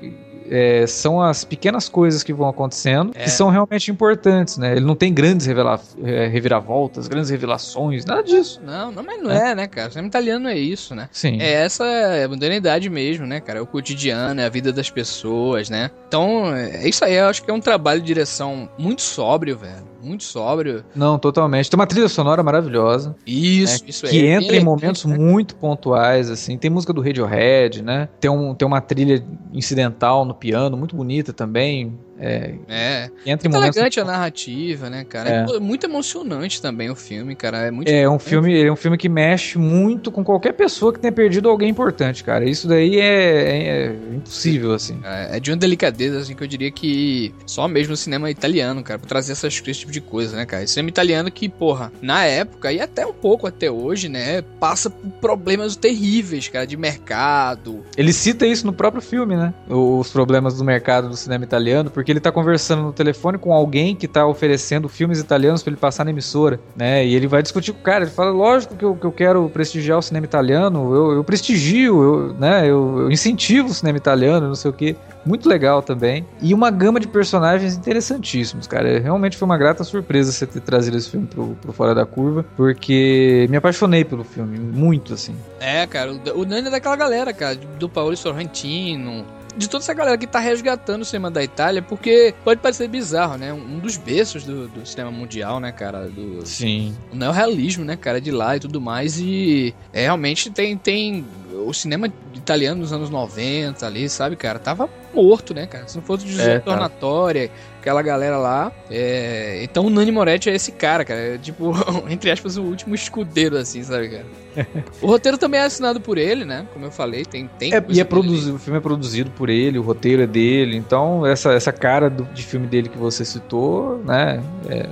é, 0.49 0.85
são 0.87 1.21
as 1.21 1.43
pequenas 1.43 1.89
coisas 1.89 2.23
que 2.23 2.33
vão 2.33 2.47
acontecendo 2.47 3.11
é. 3.15 3.23
que 3.23 3.29
são 3.29 3.49
realmente 3.49 3.91
importantes, 3.91 4.57
né? 4.57 4.73
Ele 4.73 4.85
não 4.85 4.95
tem 4.95 5.13
grandes 5.13 5.45
revela 5.45 5.79
é, 6.03 6.27
reviravoltas, 6.27 7.07
grandes 7.07 7.29
revelações, 7.29 8.05
nada 8.05 8.23
disso. 8.23 8.61
Não, 8.63 8.91
não 8.91 9.03
mas 9.03 9.21
não 9.21 9.31
é, 9.31 9.51
é 9.51 9.55
né, 9.55 9.67
cara? 9.67 9.89
O 9.89 9.91
cinema 9.91 10.07
italiano 10.07 10.47
é 10.47 10.57
isso, 10.57 10.95
né? 10.95 11.09
Sim. 11.11 11.41
É 11.41 11.51
essa 11.51 11.85
modernidade 12.29 12.89
mesmo, 12.89 13.25
né, 13.25 13.39
cara? 13.39 13.59
É 13.59 13.61
o 13.61 13.67
cotidiano, 13.67 14.41
é 14.41 14.45
a 14.45 14.49
vida 14.49 14.71
das 14.71 14.89
pessoas, 14.89 15.69
né? 15.69 15.91
Então, 16.07 16.55
é 16.55 16.87
isso 16.87 17.03
aí. 17.03 17.15
Eu 17.15 17.27
acho 17.27 17.43
que 17.43 17.51
é 17.51 17.53
um 17.53 17.61
trabalho 17.61 18.01
de 18.01 18.07
direção 18.07 18.69
muito 18.77 19.01
sóbrio, 19.01 19.57
velho 19.57 19.96
muito 20.01 20.23
sóbrio. 20.23 20.83
Não, 20.95 21.17
totalmente. 21.17 21.69
Tem 21.69 21.79
uma 21.79 21.87
trilha 21.87 22.07
sonora 22.07 22.43
maravilhosa. 22.43 23.15
Isso, 23.25 23.83
né, 23.83 23.89
isso 23.89 24.05
Que 24.05 24.25
é, 24.25 24.33
entra 24.33 24.55
em 24.55 24.63
momentos 24.63 25.05
muito 25.05 25.55
pontuais, 25.55 26.29
assim. 26.29 26.57
Tem 26.57 26.69
música 26.69 26.93
do 26.93 27.01
Radiohead, 27.01 27.81
né? 27.81 28.09
Tem, 28.19 28.29
um, 28.29 28.53
tem 28.53 28.67
uma 28.67 28.81
trilha 28.81 29.23
incidental 29.53 30.25
no 30.25 30.33
piano, 30.33 30.77
muito 30.77 30.95
bonita 30.95 31.33
também. 31.33 31.97
É. 32.19 32.55
é. 32.67 33.11
Entra 33.25 33.49
muito 33.49 33.63
elegante 33.63 33.99
a 33.99 34.05
narrativa, 34.05 34.89
né, 34.89 35.03
cara? 35.03 35.29
É. 35.29 35.55
é. 35.55 35.59
muito 35.59 35.85
emocionante 35.85 36.61
também 36.61 36.89
o 36.89 36.95
filme, 36.95 37.35
cara. 37.35 37.59
É 37.59 37.71
muito 37.71 37.89
É 37.89 38.09
um 38.09 38.19
filme, 38.19 38.63
é 38.63 38.71
um 38.71 38.75
filme 38.75 38.97
que 38.97 39.07
mexe 39.07 39.57
muito 39.57 40.11
com 40.11 40.23
qualquer 40.23 40.53
pessoa 40.53 40.91
que 40.93 40.99
tenha 40.99 41.11
perdido 41.11 41.49
alguém 41.49 41.69
importante, 41.69 42.23
cara. 42.23 42.49
Isso 42.49 42.67
daí 42.67 42.99
é, 42.99 43.87
é 43.87 43.95
impossível, 44.15 44.73
assim. 44.73 44.99
É, 45.03 45.37
é, 45.37 45.39
de 45.39 45.51
uma 45.51 45.57
delicadeza, 45.57 46.19
assim, 46.19 46.35
que 46.35 46.43
eu 46.43 46.47
diria 46.47 46.71
que 46.71 47.33
só 47.45 47.67
mesmo 47.67 47.93
o 47.93 47.97
cinema 47.97 48.29
italiano, 48.31 48.83
cara, 48.83 48.99
pra 48.99 49.07
trazer 49.07 49.33
essas, 49.33 49.61
esse 49.65 49.79
tipo 49.79 49.91
de 49.91 50.01
coisa, 50.01 50.35
né, 50.35 50.45
cara? 50.45 50.63
Esse 50.63 50.73
cinema 50.73 50.89
italiano 50.89 51.31
que, 51.31 51.47
porra, 51.47 51.91
na 52.01 52.25
época 52.25 52.71
e 52.71 52.81
até 52.81 53.05
um 53.05 53.13
pouco 53.13 53.47
até 53.47 53.69
hoje, 53.69 54.09
né, 54.09 54.41
passa 54.59 54.89
por 54.89 55.09
problemas 55.21 55.75
terríveis, 55.75 56.47
cara, 56.47 56.65
de 56.65 56.77
mercado. 56.77 57.83
Ele 57.95 58.13
cita 58.13 58.45
isso 58.45 58.65
no 58.65 58.73
próprio 58.73 59.01
filme, 59.01 59.35
né? 59.35 59.53
Os 59.69 60.09
problemas 60.09 60.57
do 60.57 60.63
mercado 60.63 61.09
do 61.09 61.15
cinema 61.15 61.43
italiano, 61.43 61.89
porque 61.91 62.06
porque 62.07 62.13
ele 62.13 62.19
tá 62.21 62.31
conversando 62.31 62.83
no 62.83 62.93
telefone 62.93 63.37
com 63.37 63.51
alguém 63.51 63.93
que 63.93 64.07
tá 64.07 64.25
oferecendo 64.25 64.87
filmes 64.87 65.19
italianos 65.19 65.61
para 65.61 65.71
ele 65.71 65.79
passar 65.79 66.05
na 66.05 66.11
emissora, 66.11 66.57
né? 66.73 67.05
E 67.05 67.13
ele 67.13 67.27
vai 67.27 67.43
discutir 67.43 67.73
com 67.73 67.79
o 67.81 67.83
cara, 67.83 68.05
ele 68.05 68.11
fala, 68.11 68.31
lógico 68.31 68.77
que 68.77 68.85
eu, 68.85 68.95
que 68.95 69.05
eu 69.05 69.11
quero 69.11 69.49
prestigiar 69.49 69.97
o 69.99 70.01
cinema 70.01 70.25
italiano, 70.25 70.95
eu, 70.95 71.11
eu 71.11 71.23
prestigio, 71.25 72.01
eu, 72.01 72.33
né? 72.35 72.61
Eu, 72.61 72.99
eu 73.01 73.11
incentivo 73.11 73.67
o 73.67 73.73
cinema 73.73 73.97
italiano, 73.97 74.47
não 74.47 74.55
sei 74.55 74.71
o 74.71 74.73
que. 74.73 74.95
Muito 75.25 75.49
legal 75.49 75.81
também. 75.81 76.25
E 76.41 76.53
uma 76.53 76.71
gama 76.71 76.97
de 76.97 77.09
personagens 77.09 77.75
interessantíssimos, 77.75 78.67
cara. 78.67 78.99
Realmente 78.99 79.35
foi 79.35 79.45
uma 79.45 79.57
grata 79.57 79.83
surpresa 79.83 80.31
você 80.31 80.47
ter 80.47 80.61
trazido 80.61 80.95
esse 80.95 81.09
filme 81.09 81.27
pro, 81.27 81.57
pro 81.61 81.73
Fora 81.73 81.93
da 81.93 82.05
Curva, 82.05 82.45
porque 82.55 83.47
me 83.49 83.57
apaixonei 83.57 84.05
pelo 84.05 84.23
filme, 84.23 84.57
muito, 84.57 85.13
assim. 85.13 85.35
É, 85.59 85.85
cara, 85.85 86.13
o, 86.13 86.45
Nani 86.45 86.69
é 86.69 86.71
daquela 86.71 86.95
galera, 86.95 87.33
cara, 87.33 87.57
do 87.77 87.89
Paulo 87.89 88.15
Sorrentino, 88.15 89.25
de 89.57 89.67
toda 89.67 89.83
essa 89.83 89.93
galera 89.93 90.17
que 90.17 90.27
tá 90.27 90.39
resgatando 90.39 91.01
o 91.01 91.05
cinema 91.05 91.31
da 91.31 91.43
Itália, 91.43 91.81
porque 91.81 92.33
pode 92.43 92.61
parecer 92.61 92.87
bizarro, 92.87 93.37
né? 93.37 93.51
Um 93.51 93.79
dos 93.79 93.97
berços 93.97 94.43
do, 94.43 94.67
do 94.67 94.85
cinema 94.85 95.11
mundial, 95.11 95.59
né, 95.59 95.71
cara? 95.71 96.07
Do, 96.07 96.45
Sim. 96.45 96.95
O 97.11 97.15
neorrealismo, 97.15 97.83
né, 97.83 97.97
cara, 97.97 98.21
de 98.21 98.31
lá 98.31 98.55
e 98.55 98.59
tudo 98.59 98.79
mais. 98.79 99.19
E 99.19 99.73
é, 99.91 100.03
realmente 100.03 100.49
tem, 100.49 100.77
tem 100.77 101.25
o 101.53 101.73
cinema 101.73 102.11
italiano 102.33 102.81
nos 102.81 102.93
anos 102.93 103.09
90 103.09 103.85
ali, 103.85 104.09
sabe, 104.09 104.35
cara? 104.35 104.59
Tava 104.59 104.89
morto, 105.13 105.53
né, 105.53 105.65
cara? 105.65 105.87
Se 105.87 105.95
não 105.95 106.03
fosse 106.03 106.25
o 106.25 106.29
José 106.29 106.55
é, 106.55 106.59
Tornatória, 106.59 107.47
tá. 107.47 107.53
aquela 107.79 108.01
galera 108.01 108.37
lá. 108.37 108.71
É... 108.89 109.61
Então 109.63 109.85
o 109.85 109.89
Nani 109.89 110.11
Moretti 110.11 110.49
é 110.49 110.55
esse 110.55 110.71
cara, 110.71 111.05
cara. 111.05 111.19
É, 111.19 111.37
tipo, 111.37 111.73
entre 112.09 112.31
aspas, 112.31 112.57
o 112.57 112.63
último 112.63 112.95
escudeiro, 112.95 113.57
assim, 113.57 113.83
sabe, 113.83 114.09
cara? 114.09 114.25
o 115.01 115.07
roteiro 115.07 115.37
também 115.37 115.59
é 115.59 115.63
assinado 115.63 116.01
por 116.01 116.17
ele, 116.17 116.45
né? 116.45 116.67
Como 116.73 116.85
eu 116.85 116.91
falei, 116.91 117.25
tem. 117.25 117.47
tem 117.59 117.73
é, 117.73 117.83
e 117.89 117.99
é 117.99 118.03
produzido, 118.03 118.55
o 118.55 118.59
filme 118.59 118.79
é 118.79 118.81
produzido 118.81 119.31
por 119.31 119.49
ele, 119.49 119.77
o 119.77 119.81
roteiro 119.81 120.21
é 120.21 120.27
dele. 120.27 120.75
Então, 120.75 121.25
essa, 121.25 121.51
essa 121.53 121.71
cara 121.71 122.09
do, 122.09 122.23
de 122.25 122.43
filme 122.43 122.67
dele 122.67 122.89
que 122.89 122.97
você 122.97 123.23
citou, 123.23 124.01
né? 124.05 124.41
É 124.69 124.87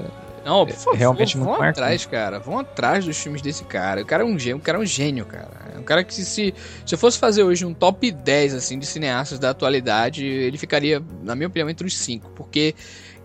não, 0.46 0.64
por 0.64 0.76
favor, 0.76 0.96
realmente 0.96 1.36
vão 1.38 1.60
atrás, 1.60 2.06
cara. 2.06 2.38
Vão 2.38 2.60
atrás 2.60 3.04
dos 3.04 3.18
filmes 3.18 3.42
desse 3.42 3.64
cara. 3.64 4.04
O 4.04 4.06
cara 4.06 4.22
é 4.22 4.26
um 4.26 4.38
gênio, 4.38 4.58
o 4.58 4.62
cara 4.62 4.78
é 4.78 4.82
um 4.82 4.86
gênio, 4.86 5.26
cara. 5.26 5.50
É 5.74 5.80
um 5.80 5.82
cara 5.82 6.04
que 6.04 6.14
se, 6.14 6.24
se 6.24 6.54
eu 6.94 7.00
fosse 7.00 7.18
fazer 7.18 7.42
hoje 7.42 7.66
um 7.66 7.74
top 7.74 8.12
10 8.12 8.54
assim 8.54 8.78
de 8.78 8.86
cineastas 8.86 9.40
da 9.40 9.50
atualidade, 9.50 10.24
ele 10.24 10.56
ficaria, 10.60 11.02
na 11.24 11.36
minha 11.36 11.48
opinião, 11.48 11.68
entre 11.68 11.88
os 11.88 11.98
5, 11.98 12.30
porque 12.36 12.76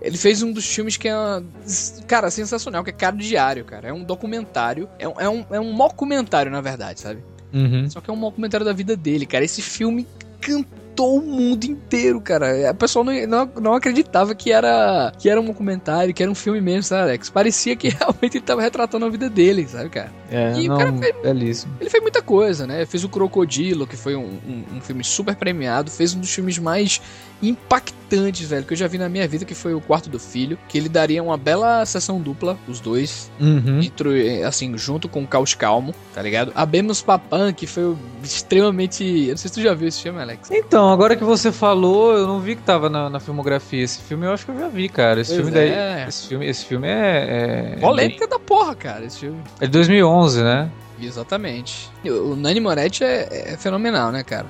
ele 0.01 0.17
fez 0.17 0.43
um 0.43 0.51
dos 0.51 0.67
filmes 0.67 0.97
que 0.97 1.09
é, 1.09 1.13
cara, 2.07 2.31
sensacional, 2.31 2.83
que 2.83 2.89
é 2.89 2.93
Caro 2.95 3.19
Diário, 3.19 3.67
cara. 3.67 3.89
É 3.89 3.93
um 3.93 4.03
documentário, 4.03 4.89
é 4.99 5.07
um, 5.07 5.21
é 5.21 5.29
um, 5.29 5.45
é 5.51 5.61
um 5.61 5.77
documentário, 5.77 6.51
na 6.51 6.63
verdade, 6.63 7.01
sabe? 7.01 7.23
Uhum. 7.53 7.91
Só 7.91 8.01
que 8.01 8.09
é 8.09 8.13
um 8.15 8.21
documentário 8.21 8.65
da 8.65 8.73
vida 8.73 8.97
dele, 8.97 9.27
cara. 9.27 9.45
Esse 9.45 9.61
filme 9.61 10.07
cantou 10.41 10.80
o 11.05 11.21
mundo 11.21 11.65
inteiro, 11.65 12.21
cara. 12.21 12.71
A 12.71 12.75
pessoa 12.75 13.05
não, 13.05 13.27
não, 13.27 13.51
não, 13.61 13.75
acreditava 13.75 14.35
que 14.35 14.53
era, 14.53 15.13
que 15.19 15.29
era 15.29 15.41
um 15.41 15.45
documentário, 15.45 16.13
que 16.13 16.23
era 16.23 16.31
um 16.31 16.35
filme 16.35 16.61
mesmo, 16.61 16.83
sabe, 16.85 17.03
Alex? 17.03 17.31
Parecia 17.31 17.77
que 17.77 17.89
realmente 17.95 18.37
ele 18.37 18.45
tava 18.45 18.63
retratando 18.63 19.07
a 19.07 19.09
vida 19.09 19.29
dele, 19.29 19.67
sabe, 19.69 19.91
cara? 19.91 20.13
É, 20.31 20.53
e 20.61 20.69
não, 20.69 20.77
o 20.77 20.79
cara 20.79 20.93
fez, 20.93 21.15
belíssimo. 21.23 21.77
Ele 21.81 21.91
fez 21.91 22.03
muita 22.03 22.23
coisa, 22.23 22.67
né? 22.67 22.85
Fez 22.87 23.05
o 23.05 23.09
Crocodilo, 23.09 23.87
que 23.87 23.97
foi 23.97 24.17
um, 24.17 24.39
um, 24.47 24.77
um 24.77 24.81
filme 24.81 25.03
super 25.05 25.35
premiado, 25.37 25.91
fez 25.91 26.15
um 26.15 26.21
dos 26.21 26.33
filmes 26.33 26.59
mais 26.59 27.01
impactantes, 27.43 28.49
velho, 28.49 28.65
que 28.65 28.73
eu 28.73 28.77
já 28.77 28.87
vi 28.87 28.99
na 28.99 29.09
minha 29.09 29.27
vida, 29.27 29.45
que 29.45 29.55
foi 29.55 29.75
o 29.75 29.81
Quarto 29.81 30.09
do 30.11 30.19
Filho, 30.19 30.59
que 30.69 30.77
ele 30.77 30.89
daria 30.89 31.23
uma 31.23 31.37
bela 31.37 31.85
sessão 31.87 32.21
dupla, 32.21 32.59
os 32.69 32.81
dois, 32.81 33.31
uhum. 33.41 33.81
assim, 34.47 34.77
junto 34.77 35.09
com 35.09 35.23
o 35.23 35.27
Caos 35.27 35.55
Calmo, 35.55 35.95
tá 36.15 36.23
ligado? 36.23 36.53
Abemos 36.55 37.01
Papan, 37.03 37.53
que 37.53 37.67
foi 37.67 37.97
extremamente... 38.23 39.05
Eu 39.05 39.31
não 39.31 39.37
sei 39.37 39.49
se 39.49 39.55
tu 39.55 39.63
já 39.63 39.75
viu 39.75 39.89
esse 39.89 40.03
filme, 40.03 40.21
Alex. 40.21 40.51
Então, 40.51 40.91
agora 40.91 41.17
que 41.17 41.25
você 41.25 41.51
falou, 41.53 42.17
eu 42.17 42.27
não 42.27 42.41
vi 42.41 42.57
que 42.57 42.63
tava 42.63 42.89
na, 42.89 43.09
na 43.09 43.21
filmografia. 43.21 43.83
Esse 43.83 44.01
filme 44.01 44.27
eu 44.27 44.33
acho 44.33 44.45
que 44.45 44.53
eu 44.53 44.59
já 44.59 44.69
vi, 44.69 44.89
cara. 44.89 45.21
Esse, 45.21 45.37
filme, 45.37 45.51
daí, 45.51 45.71
é. 45.71 46.07
esse 46.09 46.29
filme 46.29 46.47
Esse 46.47 46.65
filme 46.65 46.89
é. 46.89 47.77
é 47.77 47.81
Polêmica 47.81 48.25
é 48.25 48.29
bem... 48.29 48.29
da 48.29 48.39
porra, 48.39 48.75
cara, 48.75 49.05
esse 49.05 49.21
filme. 49.21 49.41
É 49.61 49.67
de 49.67 49.73
2011, 49.73 50.43
né? 50.43 50.71
Exatamente. 51.01 51.91
O 52.05 52.37
Nani 52.37 52.61
Moretti 52.61 53.05
é, 53.05 53.53
é 53.53 53.57
fenomenal, 53.57 54.13
né, 54.13 54.23
cara? 54.23 54.47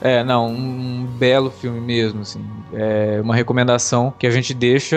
É, 0.00 0.24
não, 0.24 0.48
um, 0.48 1.06
belo 1.18 1.50
filme 1.50 1.80
mesmo, 1.80 2.22
assim. 2.22 2.44
É 2.72 3.20
uma 3.22 3.34
recomendação 3.34 4.12
que 4.18 4.26
a 4.26 4.30
gente 4.30 4.52
deixa 4.52 4.96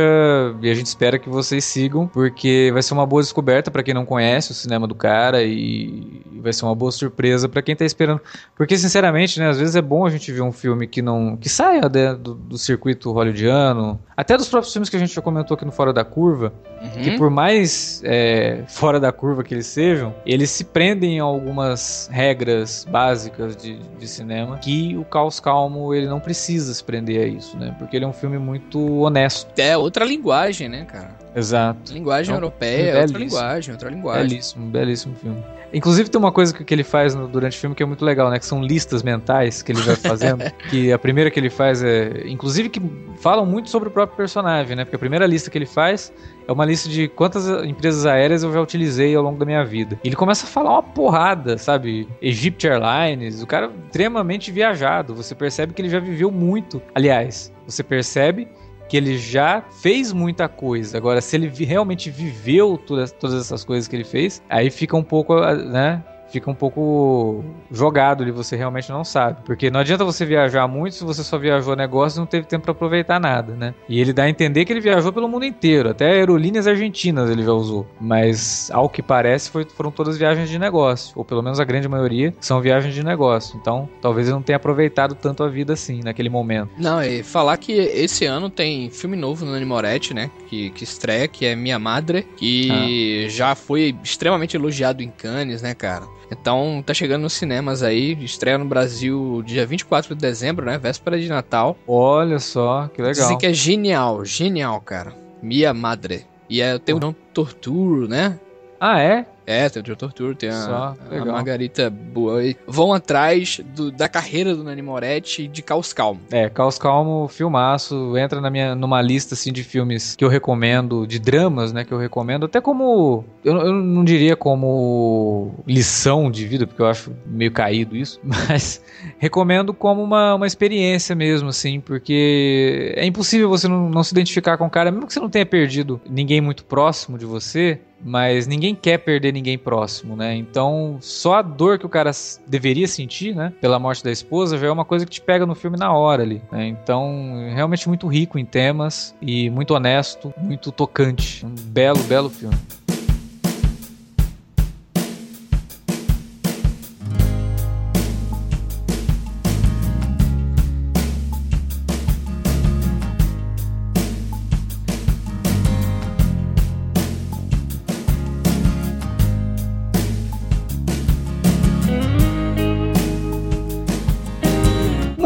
e 0.62 0.69
a 0.69 0.73
gente 0.73 0.88
espera 0.88 1.19
que 1.19 1.29
vocês 1.29 1.63
sigam, 1.63 2.07
porque 2.07 2.69
vai 2.73 2.81
ser 2.81 2.93
uma 2.93 3.05
boa 3.05 3.21
descoberta 3.21 3.69
para 3.69 3.83
quem 3.83 3.93
não 3.93 4.05
conhece 4.05 4.51
o 4.51 4.55
cinema 4.55 4.88
do 4.88 4.95
cara 4.95 5.43
e 5.43 6.21
vai 6.41 6.51
ser 6.51 6.65
uma 6.65 6.75
boa 6.75 6.91
surpresa 6.91 7.47
para 7.47 7.62
quem 7.62 7.75
tá 7.75 7.86
esperando. 7.86 8.21
Porque, 8.55 8.77
sinceramente, 8.77 9.39
né, 9.39 9.49
às 9.49 9.60
vezes 9.60 9.75
é 9.75 9.81
bom 9.81 10.05
a 10.05 10.10
gente 10.10 10.31
ver 10.31 10.41
um 10.41 10.51
filme 10.51 10.88
que 10.88 11.01
não 11.01 11.38
que 11.38 11.49
saia 11.49 11.81
né, 11.81 12.15
do, 12.15 12.33
do, 12.33 12.57
circuito 12.57 13.12
hollywoodiano, 13.12 13.99
até 14.17 14.36
dos 14.36 14.49
próprios 14.49 14.73
filmes 14.73 14.89
que 14.89 14.95
a 14.95 14.99
gente 14.99 15.13
já 15.13 15.21
comentou 15.21 15.53
aqui 15.53 15.63
no 15.63 15.71
Fora 15.71 15.93
da 15.93 16.03
Curva, 16.03 16.51
uhum. 16.82 17.03
que 17.03 17.17
por 17.17 17.30
mais 17.30 18.01
é, 18.03 18.63
fora 18.67 18.99
da 18.99 19.12
curva 19.12 19.43
que 19.43 19.53
eles 19.53 19.67
sejam, 19.67 20.12
eles 20.25 20.49
se 20.49 20.63
prendem 20.63 21.19
a 21.19 21.23
algumas 21.23 22.10
regras 22.12 22.84
básicas 22.89 23.56
de, 23.56 23.77
de 23.77 24.08
cinema 24.08 24.58
que 24.58 24.97
o 24.97 25.06
Caos 25.06 25.39
Calmo 25.39 25.93
ele 25.93 26.08
não 26.08 26.19
precisa 26.19 26.73
se 26.73 26.84
prender 26.84 27.23
a 27.23 27.27
isso, 27.27 27.56
né? 27.58 27.75
Porque 27.77 27.95
ele 27.95 28.06
é 28.06 28.08
um 28.08 28.13
filme 28.13 28.39
muito 28.39 28.80
honesto. 29.01 29.51
É 29.56 29.77
outra 29.77 30.03
linguagem, 30.03 30.67
né, 30.67 30.86
cara? 30.86 31.12
Exato. 31.38 31.93
Linguagem 31.93 32.34
então, 32.34 32.43
europeia, 32.43 32.91
é 32.91 33.02
outra 33.02 33.19
linguagem, 33.19 33.71
outra 33.71 33.89
linguagem. 33.91 34.28
Belíssimo, 34.28 34.65
belíssimo 34.71 35.15
filme. 35.15 35.43
Inclusive 35.71 36.10
tem 36.10 36.17
uma 36.17 36.32
coisa 36.32 36.52
que, 36.52 36.63
que 36.63 36.73
ele 36.73 36.84
faz 36.84 37.13
no, 37.13 37.28
durante 37.28 37.56
o 37.56 37.60
filme 37.60 37.76
que 37.76 37.84
é 37.84 37.86
muito 37.86 38.04
legal, 38.04 38.32
né? 38.32 38.39
Que 38.39 38.45
são 38.45 38.60
listas 38.63 39.04
mentais 39.04 39.62
que 39.62 39.71
ele 39.71 39.82
vai 39.82 39.95
fazendo. 39.95 40.43
que 40.71 40.91
a 40.91 40.97
primeira 40.97 41.30
que 41.30 41.39
ele 41.39 41.52
faz 41.52 41.84
é. 41.84 42.23
Inclusive 42.26 42.69
que 42.69 42.82
falam 43.19 43.45
muito 43.45 43.69
sobre 43.69 43.89
o 43.89 43.91
próprio 43.91 44.17
personagem, 44.17 44.76
né? 44.76 44.84
Porque 44.84 44.95
a 44.95 45.00
primeira 45.00 45.28
lista 45.28 45.52
que 45.52 45.58
ele 45.60 45.67
faz 45.67 46.12
é 46.47 46.52
uma 46.52 46.65
lista 46.65 46.89
de 46.89 47.08
quantas 47.08 47.47
empresas 47.63 48.08
aéreas 48.08 48.41
eu 48.41 48.52
já 48.52 48.60
utilizei 48.60 49.15
ao 49.15 49.21
longo 49.21 49.38
da 49.38 49.45
minha 49.45 49.63
vida. 49.63 50.00
E 50.04 50.08
ele 50.08 50.15
começa 50.15 50.47
a 50.47 50.50
falar 50.50 50.71
uma 50.71 50.84
porrada, 50.84 51.58
sabe? 51.60 52.08
Egypt 52.19 52.65
Airlines, 52.65 53.43
o 53.43 53.45
cara 53.45 53.69
extremamente 53.86 54.52
viajado. 54.52 55.13
Você 55.13 55.36
percebe 55.36 55.73
que 55.73 55.82
ele 55.84 55.89
já 55.89 56.00
viveu 56.00 56.32
muito. 56.32 56.82
Aliás, 56.95 57.54
você 57.67 57.84
percebe 57.84 58.47
que 58.88 58.97
ele 58.97 59.17
já 59.17 59.62
fez 59.82 60.13
muita 60.13 60.47
coisa. 60.47 60.97
Agora, 60.97 61.21
se 61.21 61.36
ele 61.36 61.50
realmente 61.65 62.10
viveu 62.10 62.78
todas, 62.78 63.12
todas 63.12 63.41
essas 63.41 63.63
coisas 63.63 63.88
que 63.88 63.95
ele 63.95 64.04
fez, 64.04 64.41
aí 64.50 64.69
fica 64.69 64.95
um 64.95 65.04
pouco, 65.04 65.36
né? 65.36 66.04
Fica 66.32 66.50
um 66.50 66.56
pouco 66.56 67.44
jogado 67.72 68.24
ali, 68.24 68.32
você 68.32 68.56
realmente 68.56 68.90
não 68.90 69.04
sabe. 69.04 69.42
Porque 69.46 69.70
não 69.70 69.80
adianta 69.80 70.04
você 70.04 70.26
viajar 70.26 70.68
muito 70.68 70.96
se 70.96 71.04
você 71.04 71.24
só 71.24 71.38
viajou 71.38 71.76
negócio 71.76 72.18
e 72.18 72.20
não 72.20 72.26
teve 72.26 72.48
tempo 72.48 72.63
para 72.63 72.72
aproveitar 72.72 73.20
nada, 73.20 73.54
né? 73.54 73.74
E 73.88 74.00
ele 74.00 74.13
dá 74.13 74.24
a 74.24 74.30
entender 74.30 74.66
que 74.66 74.74
ele 74.74 74.80
viajou 74.80 75.12
pelo 75.12 75.28
mundo 75.28 75.46
inteiro, 75.46 75.90
até 75.90 76.12
aerolíneas 76.12 76.68
argentinas 76.68 77.30
ele 77.30 77.44
já 77.44 77.52
usou. 77.52 77.88
Mas, 78.00 78.70
ao 78.72 78.90
que 78.90 79.02
parece, 79.02 79.50
foi, 79.50 79.66
foram 79.66 79.92
todas 79.92 80.18
viagens 80.18 80.50
de 80.50 80.60
negócio, 80.60 81.13
ou 81.16 81.26
pelo 81.26 81.42
menos 81.42 81.60
a 81.60 81.63
grande 81.63 81.88
maioria 81.88 82.34
são 82.40 82.62
viagens 82.62 82.94
de 82.94 83.04
negócio. 83.04 83.58
Então, 83.60 83.90
talvez 84.02 84.28
ele 84.28 84.36
não 84.36 84.42
tenha 84.42 84.58
aproveitado 84.58 85.16
tanto 85.16 85.44
a 85.44 85.50
vida 85.50 85.74
assim, 85.74 86.02
naquele 86.04 86.30
momento. 86.30 86.72
Não, 86.78 87.02
e 87.02 87.24
falar 87.24 87.58
que 87.58 87.72
esse 87.72 88.26
ano 88.26 88.50
tem 88.50 88.90
filme 88.90 89.16
novo 89.16 89.46
no 89.46 89.58
Moretti, 89.66 90.13
né? 90.13 90.32
Que, 90.48 90.70
que 90.72 90.84
estreia, 90.84 91.28
que 91.28 91.46
é 91.46 91.56
Minha 91.56 91.78
Madre, 91.78 92.24
que 92.38 93.26
ah. 93.26 93.30
já 93.30 93.56
foi 93.56 93.96
extremamente 94.04 94.56
elogiado 94.56 95.04
em 95.04 95.10
Cannes, 95.10 95.62
né, 95.62 95.74
cara? 95.74 96.16
Então 96.32 96.84
tá 96.86 96.94
chegando 96.94 97.24
nos 97.24 97.34
cinemas 97.34 97.84
aí, 97.84 98.13
estreia 98.24 98.58
no 98.58 98.66
Brasil 98.66 99.42
dia 99.46 99.66
24 99.66 100.13
de 100.16 100.22
dezembro, 100.22 100.66
né? 100.66 100.78
Véspera 100.78 101.20
de 101.20 101.30
Natal. 101.30 101.78
Olha 101.88 102.40
só, 102.40 102.88
que 102.88 103.02
legal. 103.02 103.13
Dizem 103.13 103.38
que 103.38 103.46
é 103.46 103.54
genial, 103.54 104.26
genial, 104.26 104.82
cara. 104.82 105.13
Mia 105.42 105.74
Madre. 105.74 106.26
E 106.50 106.62
é, 106.62 106.78
tem 106.80 106.96
o 106.96 107.13
Torturo, 107.34 108.08
né? 108.08 108.40
Ah, 108.80 109.02
é? 109.02 109.26
É, 109.50 109.70
tem 109.70 109.82
o 109.82 109.96
Dr. 109.96 110.12
Tour, 110.12 110.36
tem 110.36 110.50
a, 110.50 110.94
a, 111.10 111.26
Margarita 111.26 111.90
Boa. 111.90 112.42
Vão 112.68 112.92
atrás 112.92 113.62
do, 113.74 113.90
da 113.90 114.10
carreira 114.10 114.54
do 114.54 114.62
Nani 114.62 114.82
Moretti 114.82 115.48
de 115.48 115.62
Caos 115.62 115.94
Calmo. 115.94 116.20
É, 116.30 116.50
Caos 116.50 116.78
Calmo, 116.78 117.30
filmaço, 117.30 118.18
entra 118.18 118.42
na 118.42 118.50
minha, 118.50 118.76
numa 118.76 119.02
lista 119.02 119.36
assim, 119.36 119.54
de 119.54 119.63
filmes 119.63 120.18
que 120.18 120.26
eu 120.26 120.28
recomendo, 120.28 121.08
de 121.08 121.18
dramas, 121.18 121.72
né, 121.72 121.86
que 121.86 121.94
eu 121.94 121.98
recomendo, 121.98 122.46
até 122.46 122.60
como, 122.60 123.24
eu, 123.42 123.56
eu 123.56 123.72
não 123.72 124.04
diria 124.04 124.36
como 124.36 125.54
lição 125.66 126.30
de 126.30 126.46
vida, 126.46 126.68
porque 126.68 126.82
eu 126.82 126.88
acho 126.88 127.16
meio 127.26 127.52
caído 127.54 127.96
isso, 127.96 128.20
mas 128.50 128.84
recomendo 129.18 129.74
como 129.74 130.04
uma, 130.04 130.36
uma 130.36 130.46
experiência 130.46 131.16
mesmo, 131.16 131.48
assim, 131.48 131.80
porque 131.80 132.94
é 132.98 133.06
impossível 133.06 133.48
você 133.48 133.70
não, 133.70 133.90
não 133.90 134.04
se 134.04 134.12
identificar 134.12 134.58
com 134.58 134.66
o 134.66 134.70
cara, 134.70 134.92
mesmo 134.92 135.08
que 135.08 135.13
você 135.13 135.22
não 135.22 135.30
tenha 135.30 135.46
perdido 135.46 136.02
ninguém 136.10 136.42
muito 136.42 136.66
próximo 136.66 137.18
de 137.18 137.26
você, 137.26 137.80
mas 138.03 138.47
ninguém 138.47 138.75
quer 138.75 138.97
perder 138.99 139.33
ninguém 139.33 139.57
próximo, 139.57 140.15
né? 140.15 140.36
Então, 140.36 140.97
só 141.01 141.36
a 141.36 141.41
dor 141.41 141.77
que 141.77 141.86
o 141.86 141.89
cara 141.89 142.12
deveria 142.47 142.88
sentir, 142.88 143.36
né, 143.36 143.53
pela 143.60 143.79
morte 143.79 144.03
da 144.03 144.12
esposa, 144.12 144.57
já 144.57 144.67
é 144.67 144.71
uma 144.71 144.86
coisa 144.86 145.05
que 145.05 145.12
te 145.12 145.21
pega 145.21 145.45
no 145.45 145.55
filme 145.55 145.77
na 145.77 145.91
hora 145.91 146.23
ali. 146.23 146.41
Né? 146.51 146.67
Então, 146.67 147.49
realmente 147.53 147.88
muito 147.88 148.07
rico 148.07 148.38
em 148.38 148.45
temas 148.45 149.15
e 149.21 149.49
muito 149.49 149.73
honesto, 149.73 150.33
muito 150.38 150.71
tocante. 150.71 151.45
Um 151.45 151.55
belo, 151.71 152.01
belo 152.03 152.29
filme. 152.29 152.55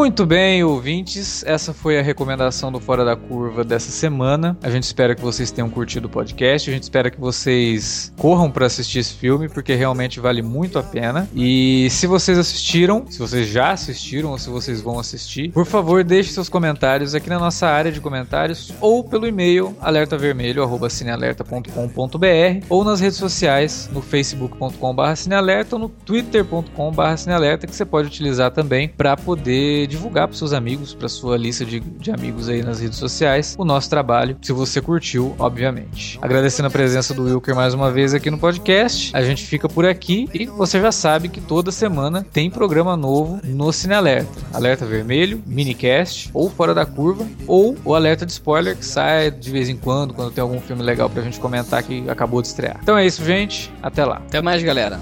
Muito 0.02 0.26
bem, 0.26 0.64
ouvintes. 0.64 1.46
Essa 1.46 1.76
foi 1.76 2.00
a 2.00 2.02
recomendação 2.02 2.72
do 2.72 2.80
Fora 2.80 3.06
da 3.06 3.16
Curva 3.16 3.64
dessa 3.64 3.92
semana. 3.92 4.58
A 4.64 4.70
gente 4.72 4.82
espera 4.82 5.14
que 5.14 5.22
vocês 5.22 5.52
tenham 5.52 5.70
curtido 5.70 6.08
o 6.08 6.10
podcast. 6.10 6.68
A 6.68 6.74
gente 6.74 6.82
espera 6.82 7.12
que 7.12 7.20
vocês 7.20 8.12
corram 8.18 8.50
para 8.50 8.66
assistir 8.66 8.98
esse 8.98 9.14
filme, 9.14 9.48
porque 9.48 9.76
realmente 9.76 10.20
vale 10.20 10.42
muito 10.42 10.80
a 10.80 10.84
pena. 10.84 11.30
E 11.36 11.88
se 11.92 12.08
vocês 12.08 12.40
assistiram, 12.40 13.06
se 13.08 13.20
vocês 13.20 13.48
já 13.48 13.74
assistiram 13.74 14.32
ou 14.32 14.40
se 14.40 14.50
vocês 14.50 14.82
vão 14.82 14.98
assistir, 14.98 15.52
por 15.52 15.68
favor, 15.68 16.04
deixe 16.04 16.32
seus 16.32 16.50
comentários 16.50 17.14
aqui 17.14 17.30
na 17.30 17.38
nossa 17.38 17.68
área 17.68 17.92
de 17.92 18.02
comentários 18.02 18.74
ou 18.82 19.04
pelo 19.04 19.28
e-mail 19.28 19.78
alertavermelho@cinealerta.com.br 19.80 22.66
ou 22.68 22.84
nas 22.84 23.00
redes 23.00 23.20
sociais 23.20 23.88
no 23.94 24.02
facebook.com/cinealerta 24.02 25.76
ou 25.76 25.80
no 25.80 25.90
twitter.com/cinealerta 25.90 27.68
que 27.68 27.76
você 27.76 27.86
pode 27.86 28.08
utilizar 28.08 28.50
também 28.50 28.90
para 28.90 29.16
poder 29.16 29.91
divulgar 29.92 30.28
para 30.28 30.38
seus 30.38 30.54
amigos, 30.54 30.94
para 30.94 31.10
sua 31.10 31.38
lista 31.38 31.66
de, 31.66 31.80
de 31.80 32.12
amigos 32.12 32.50
aí 32.50 32.64
nas 32.64 32.80
redes 32.80 32.98
sociais, 32.98 33.56
o 33.58 33.66
nosso 33.66 33.90
trabalho, 33.90 34.38
se 34.42 34.54
você 34.54 34.82
curtiu, 34.82 35.36
obviamente. 35.38 36.18
Agradecendo 36.22 36.68
a 36.68 36.72
presença 36.72 37.14
do 37.14 37.24
Wilker 37.24 37.56
mais 37.56 37.74
uma 37.74 37.92
vez 37.92 38.14
aqui 38.14 38.32
no 38.32 38.38
podcast. 38.38 39.12
A 39.16 39.22
gente 39.22 39.46
fica 39.46 39.68
por 39.68 39.86
aqui 39.86 40.28
e 40.34 40.46
você 40.46 40.80
já 40.80 40.92
sabe 40.92 41.28
que 41.28 41.42
toda 41.42 41.72
semana 41.72 42.26
tem 42.32 42.50
programa 42.50 42.96
novo 42.96 43.40
no 43.44 43.72
Cine 43.74 43.94
Alerta. 43.94 44.40
Alerta 44.54 44.86
Vermelho, 44.86 45.44
minicast, 45.46 46.30
ou 46.34 46.50
Fora 46.50 46.74
da 46.74 46.86
Curva, 46.86 47.28
ou 47.46 47.78
o 47.84 47.94
alerta 47.94 48.26
de 48.26 48.32
spoiler 48.32 48.78
que 48.78 48.86
sai 48.86 49.30
de 49.30 49.52
vez 49.52 49.70
em 49.70 49.76
quando, 49.76 50.14
quando 50.14 50.32
tem 50.32 50.42
algum 50.42 50.62
filme 50.62 50.82
legal 50.82 51.10
pra 51.10 51.22
gente 51.22 51.40
comentar 51.40 51.84
que 51.84 52.10
acabou 52.10 52.42
de 52.42 52.48
estrear. 52.48 52.80
Então 52.82 52.98
é 52.98 53.06
isso, 53.06 53.24
gente. 53.24 53.72
Até 53.84 54.06
lá. 54.06 54.18
Até 54.18 54.42
mais, 54.42 54.64
galera. 54.64 55.00